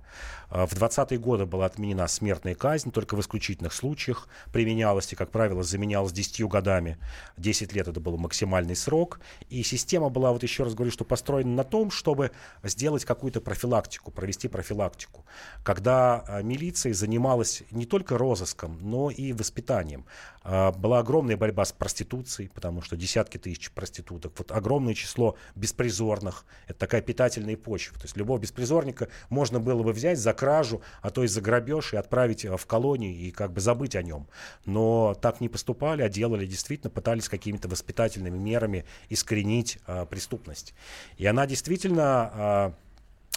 [0.53, 5.31] А, В 20-е годы была отменена смертная казнь, только в исключительных случаях применялась и, как
[5.31, 6.99] правило, заменялась 10 годами.
[7.39, 9.21] 10 лет это был максимальный срок.
[9.49, 12.33] И система была, вот еще раз говорю, что построена на том, чтобы
[12.63, 15.25] сделать какую-то профилактику, провести профилактику.
[15.65, 20.05] Когда а, милиция занималась не только розыском, но и воспитанием.
[20.43, 24.35] А, Была огромная борьба с проституцией, потому что десятки тысяч проституток.
[24.37, 26.45] Вот огромное число беспризорных.
[26.67, 27.97] Это такая питательная почва.
[27.97, 31.93] То есть любого беспризорника можно было бы взять за кражу, а то и за грабеж
[31.93, 34.27] и отправить э, в колонию и как бы забыть о нем.
[34.65, 40.75] Но так не поступали, а делали действительно, пытались какими-то воспитательными мерами искоренить а, преступность.
[41.17, 42.75] И она действительно а,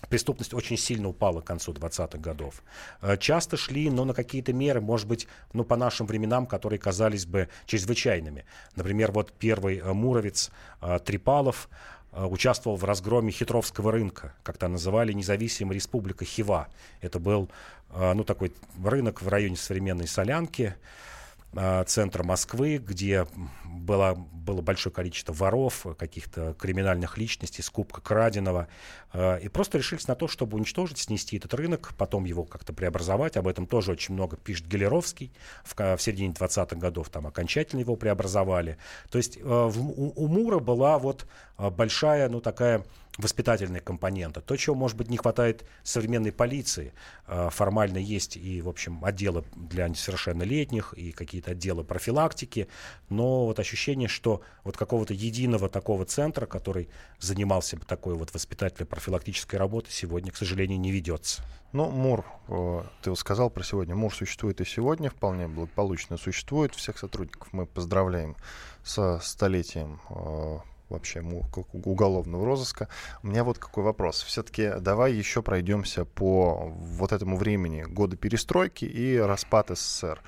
[0.10, 2.64] преступность очень сильно упала к концу 20-х годов.
[3.20, 7.50] Часто шли, но на какие-то меры, может быть, ну, по нашим временам, которые казались бы
[7.66, 8.46] чрезвычайными.
[8.76, 10.52] Например, вот первый муровец
[11.06, 11.70] Трипалов
[12.16, 16.68] участвовал в разгроме Хитровского рынка, как то называли независимая республика Хива.
[17.02, 17.50] Это был,
[17.92, 20.76] э, ну, такой рынок в районе современной Солянки, э,
[21.88, 23.26] центра Москвы, где
[23.64, 28.68] было, было большое количество воров, каких-то криминальных личностей, скупка краденого.
[29.14, 33.38] Э, И просто решились на то, чтобы уничтожить, снести этот рынок, потом его как-то преобразовать.
[33.38, 35.32] Об этом тоже очень много пишет Гелеровский.
[35.64, 38.78] В, в середине 20-х годов там окончательно его преобразовали.
[39.10, 42.84] То есть э, у, у Мура была вот э, большая, ну такая
[43.18, 44.42] воспитательная компонента.
[44.42, 46.94] То, чего, может быть, не хватает современной полиции.
[47.28, 52.68] Э, Формально есть и, в общем, отделы для несовершеннолетних, и какие-то отделы профилактики.
[53.10, 58.88] Но вот ощущение, что вот какого-то единого такого центра, который занимался бы такой вот воспитательной
[58.88, 61.44] профилактической работой, сегодня, к сожалению, не ведется.
[61.72, 63.96] Ну, МУР, э, ты сказал про сегодня.
[63.96, 66.74] МУР существует и сегодня, вполне благополучно существует.
[66.76, 68.36] Всех сотрудников мы поздравляем
[68.84, 71.22] со столетием э, вообще
[71.74, 72.88] уголовного розыска.
[73.24, 74.24] У меня вот какой вопрос.
[74.24, 80.22] Все-таки давай еще пройдемся по вот этому времени года перестройки и распад СССР.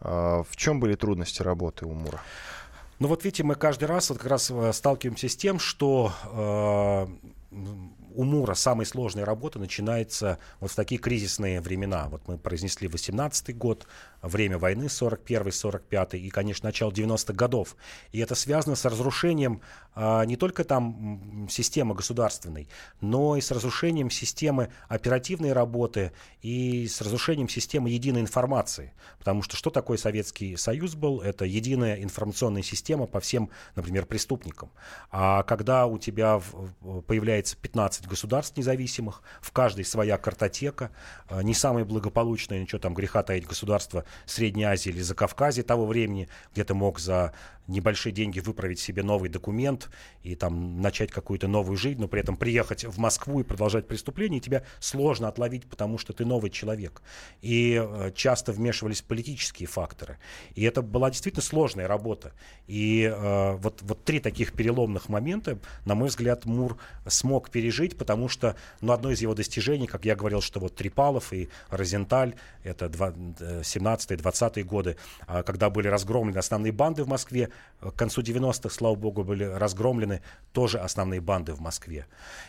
[0.00, 2.20] Э, В чем были трудности работы у МУРа?
[2.98, 7.06] Ну вот видите, мы каждый раз вот как раз э, сталкиваемся с тем, что э,
[8.16, 12.08] у Мура самая сложная работа начинается вот в такие кризисные времена.
[12.08, 13.86] Вот мы произнесли 18 год,
[14.22, 17.76] время войны 41-45 и, конечно, начало 90-х годов.
[18.12, 22.68] И это связано с разрушением а, не только там системы государственной,
[23.00, 28.92] но и с разрушением системы оперативной работы и с разрушением системы единой информации.
[29.18, 31.20] Потому что что такое Советский Союз был?
[31.20, 34.70] Это единая информационная система по всем, например, преступникам.
[35.10, 36.40] А когда у тебя
[37.06, 40.90] появляется 15 государств независимых, в каждой своя картотека,
[41.28, 46.28] э, не самое благополучное, ничего там греха таить, государство Средней Азии или Закавказья того времени,
[46.52, 47.32] где ты мог за
[47.68, 49.90] небольшие деньги выправить себе новый документ
[50.22, 54.38] и там начать какую-то новую жизнь, но при этом приехать в Москву и продолжать преступление,
[54.38, 57.02] и тебя сложно отловить, потому что ты новый человек.
[57.42, 60.18] И э, часто вмешивались политические факторы.
[60.54, 62.32] И это была действительно сложная работа.
[62.66, 68.28] И э, вот, вот три таких переломных момента, на мой взгляд, Мур смог пережить, потому
[68.28, 72.88] что ну, одно из его достижений, как я говорил, что вот Трипалов и Розенталь, это
[72.88, 77.50] два- э, 17-20-е годы, а, когда были разгромлены основные банды в Москве,
[77.80, 82.06] к концу 90-х, слава богу, были разгромлены тоже основные банды в Москве.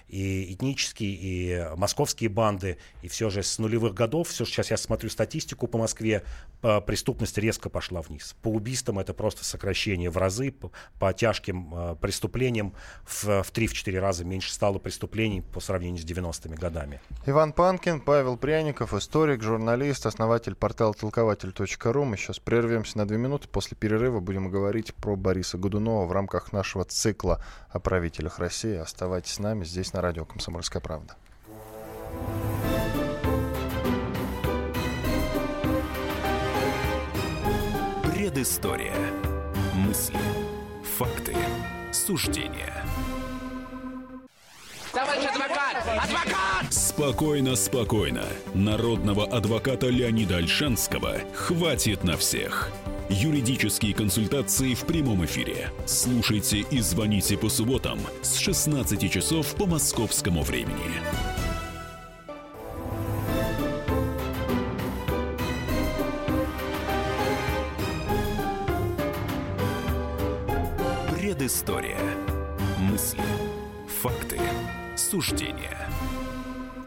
[0.08, 4.78] И этнические, и московские банды, и все же с нулевых годов, все же сейчас я
[4.78, 6.24] смотрю статистику по Москве,
[6.62, 8.36] преступность резко пошла вниз.
[8.42, 10.52] По убийствам это просто сокращение в разы,
[11.00, 12.74] по, тяжким э, преступлениям
[13.06, 17.02] в, в 3-4 раза меньше стало преступлений по сравнению с 90-ми годами.
[17.26, 22.04] Иван Панкин, Павел Пряников, историк, журналист, основатель портала толкователь.ру.
[22.06, 23.48] Мы сейчас прервемся на две минуты.
[23.48, 28.76] После перерыва будем говорить про Бориса Годунова в рамках нашего цикла о правителях России.
[28.76, 31.16] Оставайтесь с нами здесь на радио «Комсомольская правда».
[38.04, 38.96] Предыстория.
[39.74, 40.20] Мысли.
[40.98, 41.36] Факты.
[41.92, 42.84] Суждения.
[44.92, 45.78] Товарищ адвокат!
[45.86, 46.74] Адвокат!
[46.74, 48.26] Спокойно, спокойно.
[48.54, 52.72] Народного адвоката Леонида Альшанского хватит на всех.
[53.10, 55.72] Юридические консультации в прямом эфире.
[55.86, 60.76] Слушайте и звоните по субботам с 16 часов по московскому времени.
[71.10, 72.02] Предыстория.
[72.78, 73.24] Мысли.
[74.02, 74.38] Факты.
[74.98, 75.88] Суждения.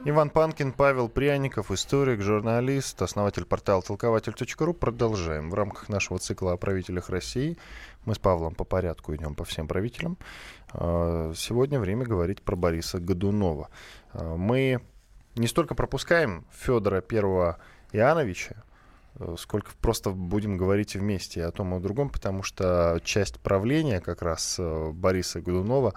[0.02, 4.72] Иван Панкин, Павел Пряников, историк, журналист, основатель портала толкователь.ру.
[4.72, 5.50] Продолжаем.
[5.50, 7.58] В рамках нашего цикла о правителях России
[8.06, 10.16] мы с Павлом по порядку идем по всем правителям.
[10.72, 13.68] А, сегодня время говорить про Бориса Годунова.
[14.14, 14.80] А, мы
[15.36, 17.58] не столько пропускаем Федора Первого
[17.92, 18.64] Иоанновича,
[19.16, 24.00] э, сколько просто будем говорить вместе о том и о другом, потому что часть правления
[24.00, 25.92] как раз э, Бориса Годунова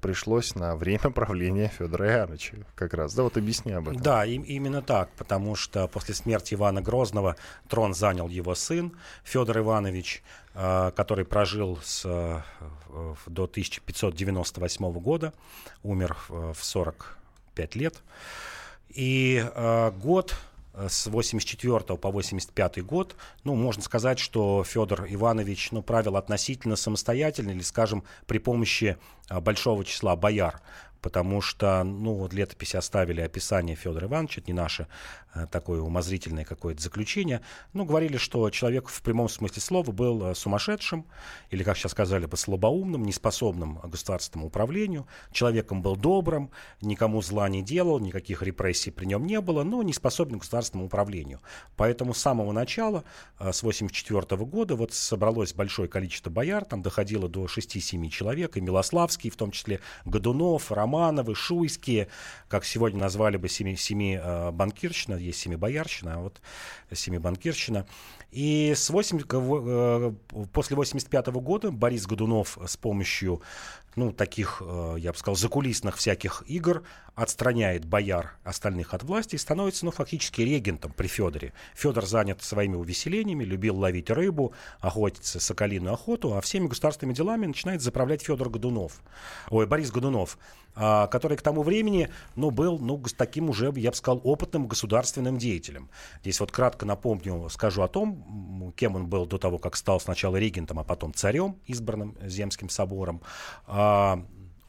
[0.00, 3.14] пришлось на время правления Федора Иоанновича как раз.
[3.14, 4.00] Да, вот объясни об этом.
[4.00, 7.36] Да, им, именно так, потому что после смерти Ивана Грозного
[7.68, 8.92] трон занял его сын
[9.24, 10.22] Федор Иванович,
[10.54, 12.40] э, который прожил с, э,
[13.26, 15.32] до 1598 года,
[15.82, 18.02] умер в 45 лет.
[18.88, 20.34] И э, год
[20.88, 27.50] с 84 по 85 год, ну, можно сказать, что Федор Иванович, ну, правил относительно самостоятельно
[27.50, 28.96] или, скажем, при помощи
[29.28, 30.60] а, большого числа бояр.
[31.00, 34.86] Потому что, ну, вот летописи оставили описание Федора Ивановича, это не наше э,
[35.50, 37.40] такое умозрительное какое-то заключение,
[37.72, 41.06] ну, говорили, что человек в прямом смысле слова был э, сумасшедшим,
[41.50, 47.62] или, как сейчас сказали бы, слабоумным, неспособным государственному управлению, человеком был добрым, никому зла не
[47.62, 51.40] делал, никаких репрессий при нем не было, но не способен к государственному управлению.
[51.76, 53.04] Поэтому с самого начала,
[53.38, 58.60] э, с 84 года, вот собралось большое количество бояр, там доходило до 6-7 человек, и
[58.60, 62.08] Милославский, в том числе Годунов, Роман, Романовы, Шуйские,
[62.48, 66.40] как сегодня назвали бы семи, семи э, банкирщина, есть семи боярщина, а вот
[66.92, 67.86] семи банкирщина.
[68.30, 70.12] И с 8, э,
[70.52, 73.42] после 85 года Борис Годунов с помощью
[73.96, 76.82] ну, таких, э, я бы сказал, закулисных всяких игр,
[77.14, 81.52] отстраняет бояр остальных от власти и становится, ну, фактически регентом при Федоре.
[81.74, 87.82] Федор занят своими увеселениями, любил ловить рыбу, охотиться, соколиную охоту, а всеми государственными делами начинает
[87.82, 89.00] заправлять Федор Годунов,
[89.50, 90.38] ой, Борис Годунов,
[90.76, 95.38] а, который к тому времени, ну, был, ну, таким уже, я бы сказал, опытным государственным
[95.38, 95.88] деятелем.
[96.22, 100.36] Здесь вот кратко напомню, скажу о том, кем он был до того, как стал сначала
[100.36, 103.22] регентом, а потом царем, избранным Земским собором.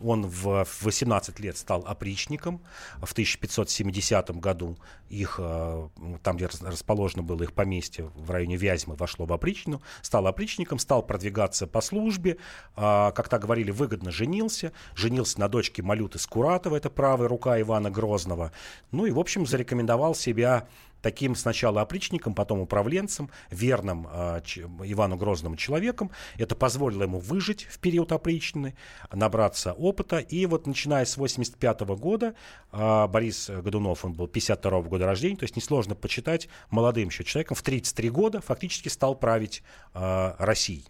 [0.04, 2.62] Он в 18 лет стал опричником.
[3.02, 4.78] В 1570 году
[5.10, 5.90] их, э,
[6.22, 9.82] там, где расположено было их поместье в районе Вязьмы, вошло в опричнину.
[10.02, 12.38] Стал опричником, стал продвигаться по службе.
[12.76, 14.74] А, как так говорили, выгодно женился.
[14.96, 18.52] Женился на дочке Малюты Скуратова, это правая рука Ивана Грозного.
[18.92, 20.68] Ну и, в общем, зарекомендовал себя
[21.06, 24.42] таким сначала опричником, потом управленцем, верным э,
[24.86, 26.10] Ивану Грозному человеком.
[26.36, 28.74] Это позволило ему выжить в период опричнины,
[29.14, 30.18] набраться опыта.
[30.18, 32.34] И вот начиная с 85 года
[32.72, 37.24] э, Борис Годунов, он был 52 -го года рождения, то есть несложно почитать, молодым еще
[37.24, 39.62] человеком, в 33 года фактически стал править
[39.94, 40.88] э, Россией.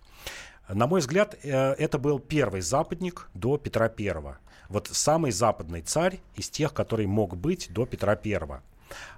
[0.69, 4.35] На мой взгляд, э, это был первый западник до Петра I.
[4.69, 8.61] Вот самый западный царь из тех, который мог быть до Петра I.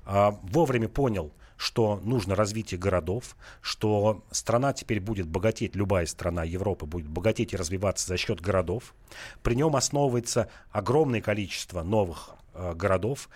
[0.05, 6.85] А, вовремя понял, что нужно развитие городов, что страна теперь будет богатеть, любая страна Европы
[6.85, 8.93] будет богатеть и развиваться за счет городов.
[9.41, 13.27] При нем основывается огромное количество новых э, городов.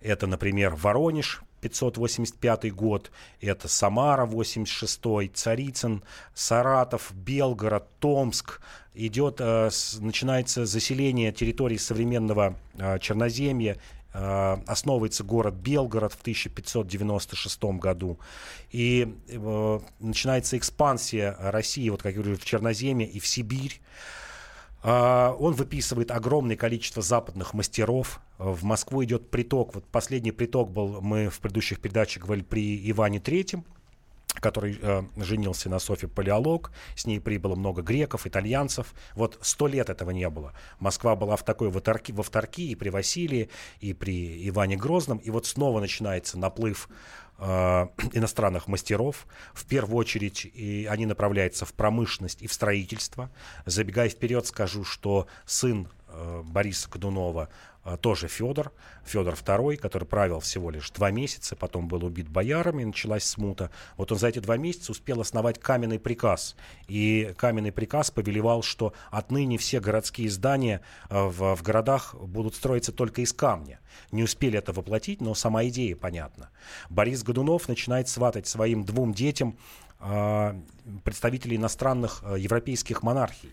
[0.00, 3.10] Это, например, Воронеж, 585 год,
[3.40, 5.00] это Самара 86
[5.34, 6.02] Царицын,
[6.34, 8.60] Саратов, Белгород, Томск.
[8.94, 9.70] Идет, э,
[10.00, 13.76] начинается заселение территории современного э, Черноземья
[14.12, 18.18] основывается город Белгород в 1596 году.
[18.70, 23.80] И э, начинается экспансия России, вот как я говорю, в Черноземье и в Сибирь.
[24.82, 28.20] Э, он выписывает огромное количество западных мастеров.
[28.38, 29.74] В Москву идет приток.
[29.74, 33.64] Вот последний приток был, мы в предыдущих передачах говорили, при Иване Третьем
[34.38, 38.94] который э, женился на Софье Палеолог, с ней прибыло много греков, итальянцев.
[39.14, 40.52] Вот сто лет этого не было.
[40.78, 43.48] Москва была в такой вот во вторки и при Василии,
[43.80, 46.88] и при Иване Грозном, и вот снова начинается наплыв
[47.38, 47.42] э,
[48.12, 49.26] иностранных мастеров.
[49.54, 53.30] В первую очередь и они направляются в промышленность и в строительство.
[53.66, 55.88] Забегая вперед, скажу, что сын
[56.44, 57.48] Бориса Годунова
[57.82, 58.72] а, тоже Федор,
[59.04, 63.70] Федор II, который правил всего лишь два месяца, потом был убит боярами, началась смута.
[63.96, 66.56] Вот он за эти два месяца успел основать каменный приказ.
[66.88, 72.92] И каменный приказ повелевал, что отныне все городские здания а, в, в городах будут строиться
[72.92, 73.80] только из камня.
[74.12, 76.50] Не успели это воплотить, но сама идея понятна.
[76.90, 79.56] Борис Годунов начинает сватать своим двум детям
[80.00, 80.54] э,
[81.02, 83.50] представителей иностранных э, европейских монархий.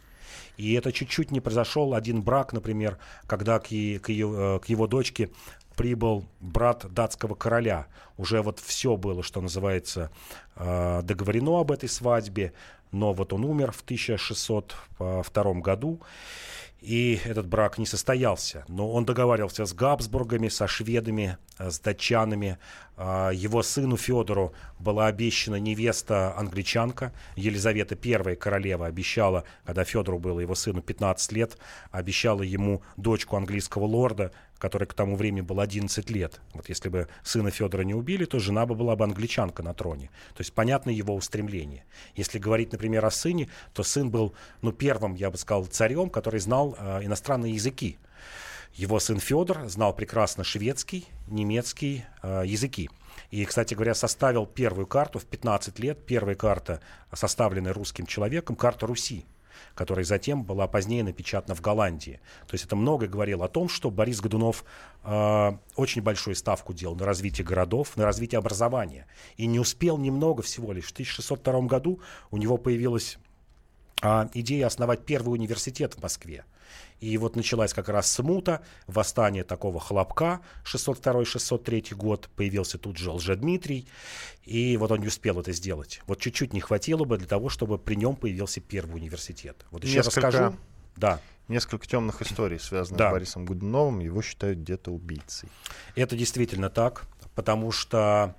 [0.57, 2.97] И это чуть-чуть не произошел один брак, например,
[3.27, 5.29] когда к, е, к, ее, э, к его дочке
[5.75, 7.87] прибыл брат датского короля.
[8.17, 10.11] Уже вот все было, что называется,
[10.55, 12.53] э, договорено об этой свадьбе,
[12.91, 16.01] но вот он умер в 1602 году
[16.87, 18.63] и этот брак не состоялся.
[18.69, 22.59] Но он договаривался с Габсбургами, со шведами, э, с датчанами.
[22.95, 27.11] А, его сыну Федору была обещана невеста англичанка.
[27.35, 31.57] Елизавета I, королева, обещала, когда Федору было его сыну 15 лет,
[31.91, 36.41] обещала ему дочку английского лорда, который к тому времени был 11 лет.
[36.53, 40.09] Вот если бы сына Федора не убили, то жена бы была бы англичанка на троне.
[40.35, 41.85] То есть понятно его устремление.
[42.15, 46.39] Если говорить, например, о сыне, то сын был, ну, первым, я бы сказал, царем, который
[46.39, 47.97] знал э, иностранные языки.
[48.73, 52.89] Его сын Федор знал прекрасно шведский, немецкий э, языки.
[53.31, 56.05] И, кстати говоря, составил первую карту в 15 лет.
[56.05, 56.81] Первая карта,
[57.11, 59.25] составленная русским человеком, карта Руси
[59.75, 62.19] которая затем была позднее напечатана в Голландии.
[62.47, 64.63] То есть это много говорило о том, что Борис Годунов
[65.03, 69.07] э, очень большую ставку делал на развитие городов, на развитие образования.
[69.37, 70.85] И не успел немного всего лишь.
[70.87, 71.99] В 1602 году
[72.31, 73.17] у него появилась
[74.01, 76.45] э, идея основать первый университет в Москве.
[76.99, 83.87] И вот началась как раз смута, восстание такого хлопка, 602-603 год, появился тут же Лжедмитрий,
[84.43, 86.01] и вот он не успел это сделать.
[86.07, 89.65] Вот чуть-чуть не хватило бы для того, чтобы при нем появился первый университет.
[89.69, 90.21] Вот еще Несколько...
[90.27, 90.55] расскажу.
[90.95, 91.19] Да.
[91.47, 93.09] Несколько темных историй, связанных да.
[93.09, 95.49] с Борисом Годуновым, его считают где-то убийцей.
[95.95, 98.35] Это действительно так, потому что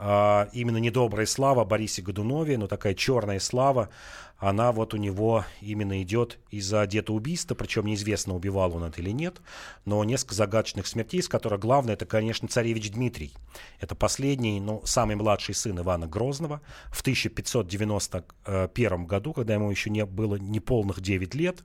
[0.00, 3.90] а, именно недобрая слава Борисе Годунове, но такая черная слава,
[4.38, 9.10] она вот у него именно идет из-за где-то убийства, причем неизвестно, убивал он это или
[9.10, 9.40] нет,
[9.84, 13.32] но несколько загадочных смертей, из которых главное, это, конечно, царевич Дмитрий.
[13.80, 16.60] Это последний, ну, самый младший сын Ивана Грозного.
[16.92, 21.64] В 1591 году, когда ему еще не было неполных 9 лет,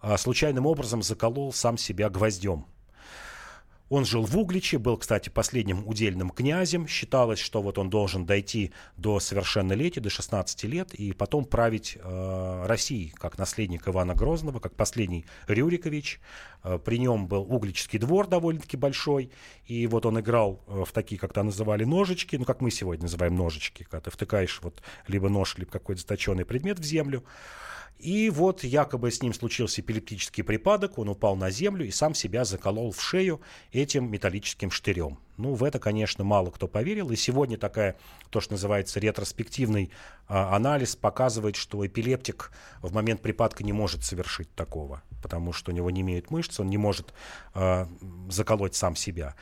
[0.00, 2.66] а, случайным образом заколол сам себя гвоздем.
[3.88, 6.86] Он жил в Угличе, был, кстати, последним удельным князем.
[6.86, 12.64] Считалось, что вот он должен дойти до совершеннолетия, до 16 лет, и потом править э,
[12.66, 16.20] Россией, как наследник Ивана Грозного, как последний Рюрикович.
[16.64, 19.30] Э, при нем был Угличский двор довольно-таки большой,
[19.66, 23.04] и вот он играл э, в такие, как то называли, ножички, ну, как мы сегодня
[23.04, 27.24] называем ножички, когда ты втыкаешь вот либо нож, либо какой-то заточенный предмет в землю.
[27.98, 32.44] И вот якобы с ним случился эпилептический припадок, он упал на землю и сам себя
[32.44, 33.40] заколол в шею
[33.72, 35.18] этим металлическим штырем.
[35.38, 37.10] Ну, в это, конечно, мало кто поверил.
[37.10, 37.96] И сегодня такая,
[38.30, 39.90] то, что называется, ретроспективный
[40.26, 42.50] а, анализ показывает, что эпилептик
[42.82, 46.68] в момент припадка не может совершить такого, потому что у него не имеют мышц, он
[46.68, 47.14] не может
[47.54, 47.88] а,
[48.28, 49.36] заколоть сам себя.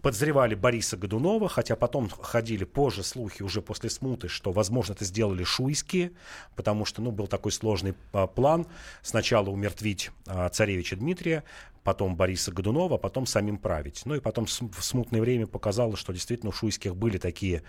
[0.00, 5.44] Подозревали Бориса Годунова, хотя потом ходили позже слухи, уже после смуты, что, возможно, это сделали
[5.44, 6.12] шуйские,
[6.56, 8.66] потому что, ну, был такой сложный а, план.
[9.02, 11.44] Сначала умертвить а, царевича Дмитрия,
[11.84, 14.02] потом Бориса Годунова, потом самим править.
[14.04, 17.62] Ну и потом в смутное время показало, что действительно у Шуйских были такие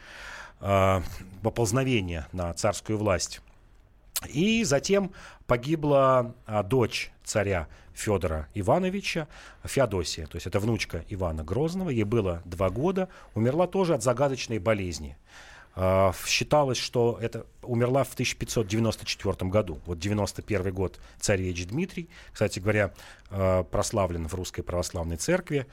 [0.60, 1.02] э,
[1.42, 3.42] поползновения на царскую власть.
[4.30, 5.12] И затем
[5.48, 9.28] погибла а, дочь царя Федора Ивановича,
[9.64, 14.60] Феодосия, то есть это внучка Ивана Грозного, ей было два года, умерла тоже от загадочной
[14.60, 15.18] болезни.
[15.76, 19.80] А, считалось, что это умерла в 1594 году.
[19.86, 22.94] Вот 91 год царевич Дмитрий, кстати говоря,
[23.30, 25.66] а, прославлен в Русской Православной Церкви.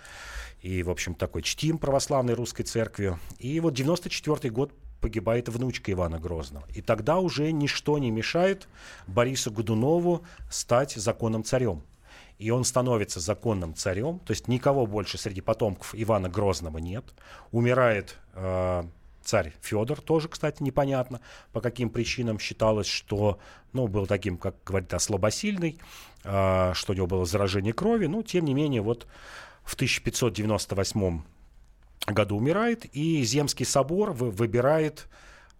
[0.63, 3.19] И, в общем, такой чтим православной русской церкви.
[3.39, 6.67] И вот 94 год погибает внучка Ивана Грозного.
[6.75, 8.69] И тогда уже ничто не мешает
[9.07, 11.83] Борису Годунову стать законным царем.
[12.39, 17.05] И он становится законным царем, то есть никого больше среди потомков Ивана Грозного нет.
[17.53, 18.85] Умирает э,
[19.23, 21.21] царь Федор, тоже, кстати, непонятно,
[21.53, 23.39] по каким причинам считалось, что,
[23.73, 25.79] ну, был таким, как говорит, слабосильный,
[26.25, 29.07] э, что у него было заражение крови, но, тем не менее, вот
[29.65, 31.23] в 1598
[32.07, 35.09] году умирает, и Земский собор выбирает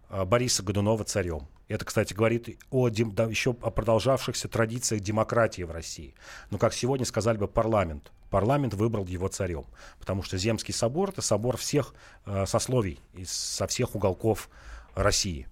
[0.09, 1.47] э, Бориса Годунова царем.
[1.67, 6.13] Это, кстати, говорит о, да, еще о продолжавшихся традициях демократии в России.
[6.49, 8.11] Но, как сегодня сказали бы, парламент.
[8.31, 9.65] Парламент выбрал его царем.
[9.99, 11.93] Потому что Земский собор– это собор всех
[12.25, 14.49] э, сословий, из, со всех уголков
[14.95, 15.47] России.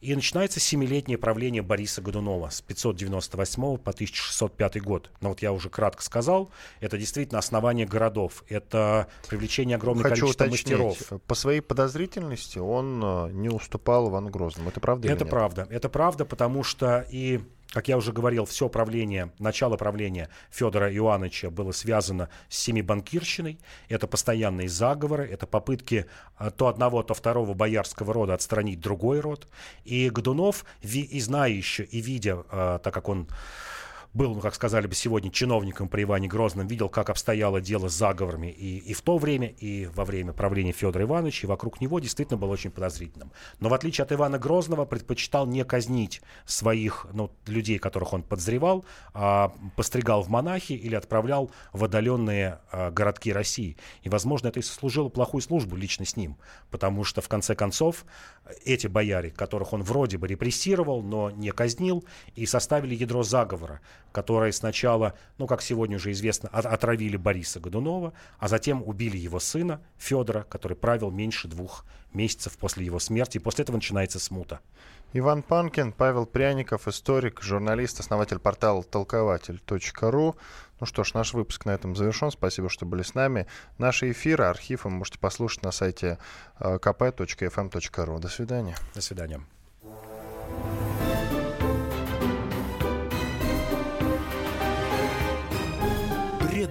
[0.00, 5.10] И начинается семилетнее правление Бориса Годунова с 598 по 1605 год.
[5.20, 10.44] Но вот я уже кратко сказал, это действительно основание городов, это привлечение огромного Хочу количества
[10.46, 11.22] уточнить, мастеров.
[11.26, 14.70] По своей подозрительности он э, не уступал Ивану Грозному.
[14.70, 15.68] Это правда или Это правда.
[15.70, 17.40] Это правда, потому что и
[17.72, 23.58] как я уже говорил, все правление, начало правления Федора Иоанновича было связано с семибанкирщиной.
[23.88, 26.06] Это постоянные заговоры, это попытки
[26.36, 29.48] а, то одного, то второго боярского рода отстранить другой род.
[29.84, 33.26] И Годунов, и зная еще, и видя, а, так как он
[34.14, 37.94] был, ну, как сказали бы сегодня, чиновником при Иване Грозном, видел, как обстояло дело с
[37.94, 41.98] заговорами и, и в то время, и во время правления Федора Ивановича, и вокруг него
[41.98, 43.32] действительно был очень подозрительным.
[43.60, 48.84] Но в отличие от Ивана Грозного, предпочитал не казнить своих ну, людей, которых он подозревал,
[49.14, 53.76] а постригал в монахи или отправлял в отдаленные а, городки России.
[54.02, 56.36] И, возможно, это и сослужило плохую службу лично с ним,
[56.70, 58.04] потому что, в конце концов,
[58.64, 62.04] эти бояре, которых он вроде бы репрессировал, но не казнил,
[62.34, 63.80] и составили ядро заговора,
[64.12, 69.40] которые сначала, ну, как сегодня уже известно, от- отравили Бориса Годунова, а затем убили его
[69.40, 74.60] сына Федора, который правил меньше двух месяцев после его смерти, и после этого начинается смута.
[75.14, 80.36] Иван Панкин, Павел Пряников, историк, журналист, основатель портала толкователь.ру.
[80.80, 82.30] Ну что ж, наш выпуск на этом завершен.
[82.30, 83.46] Спасибо, что были с нами.
[83.78, 86.18] Наши эфиры, архив вы можете послушать на сайте
[86.58, 88.18] э, kp.fm.ru.
[88.18, 88.74] До свидания.
[88.94, 89.42] До свидания.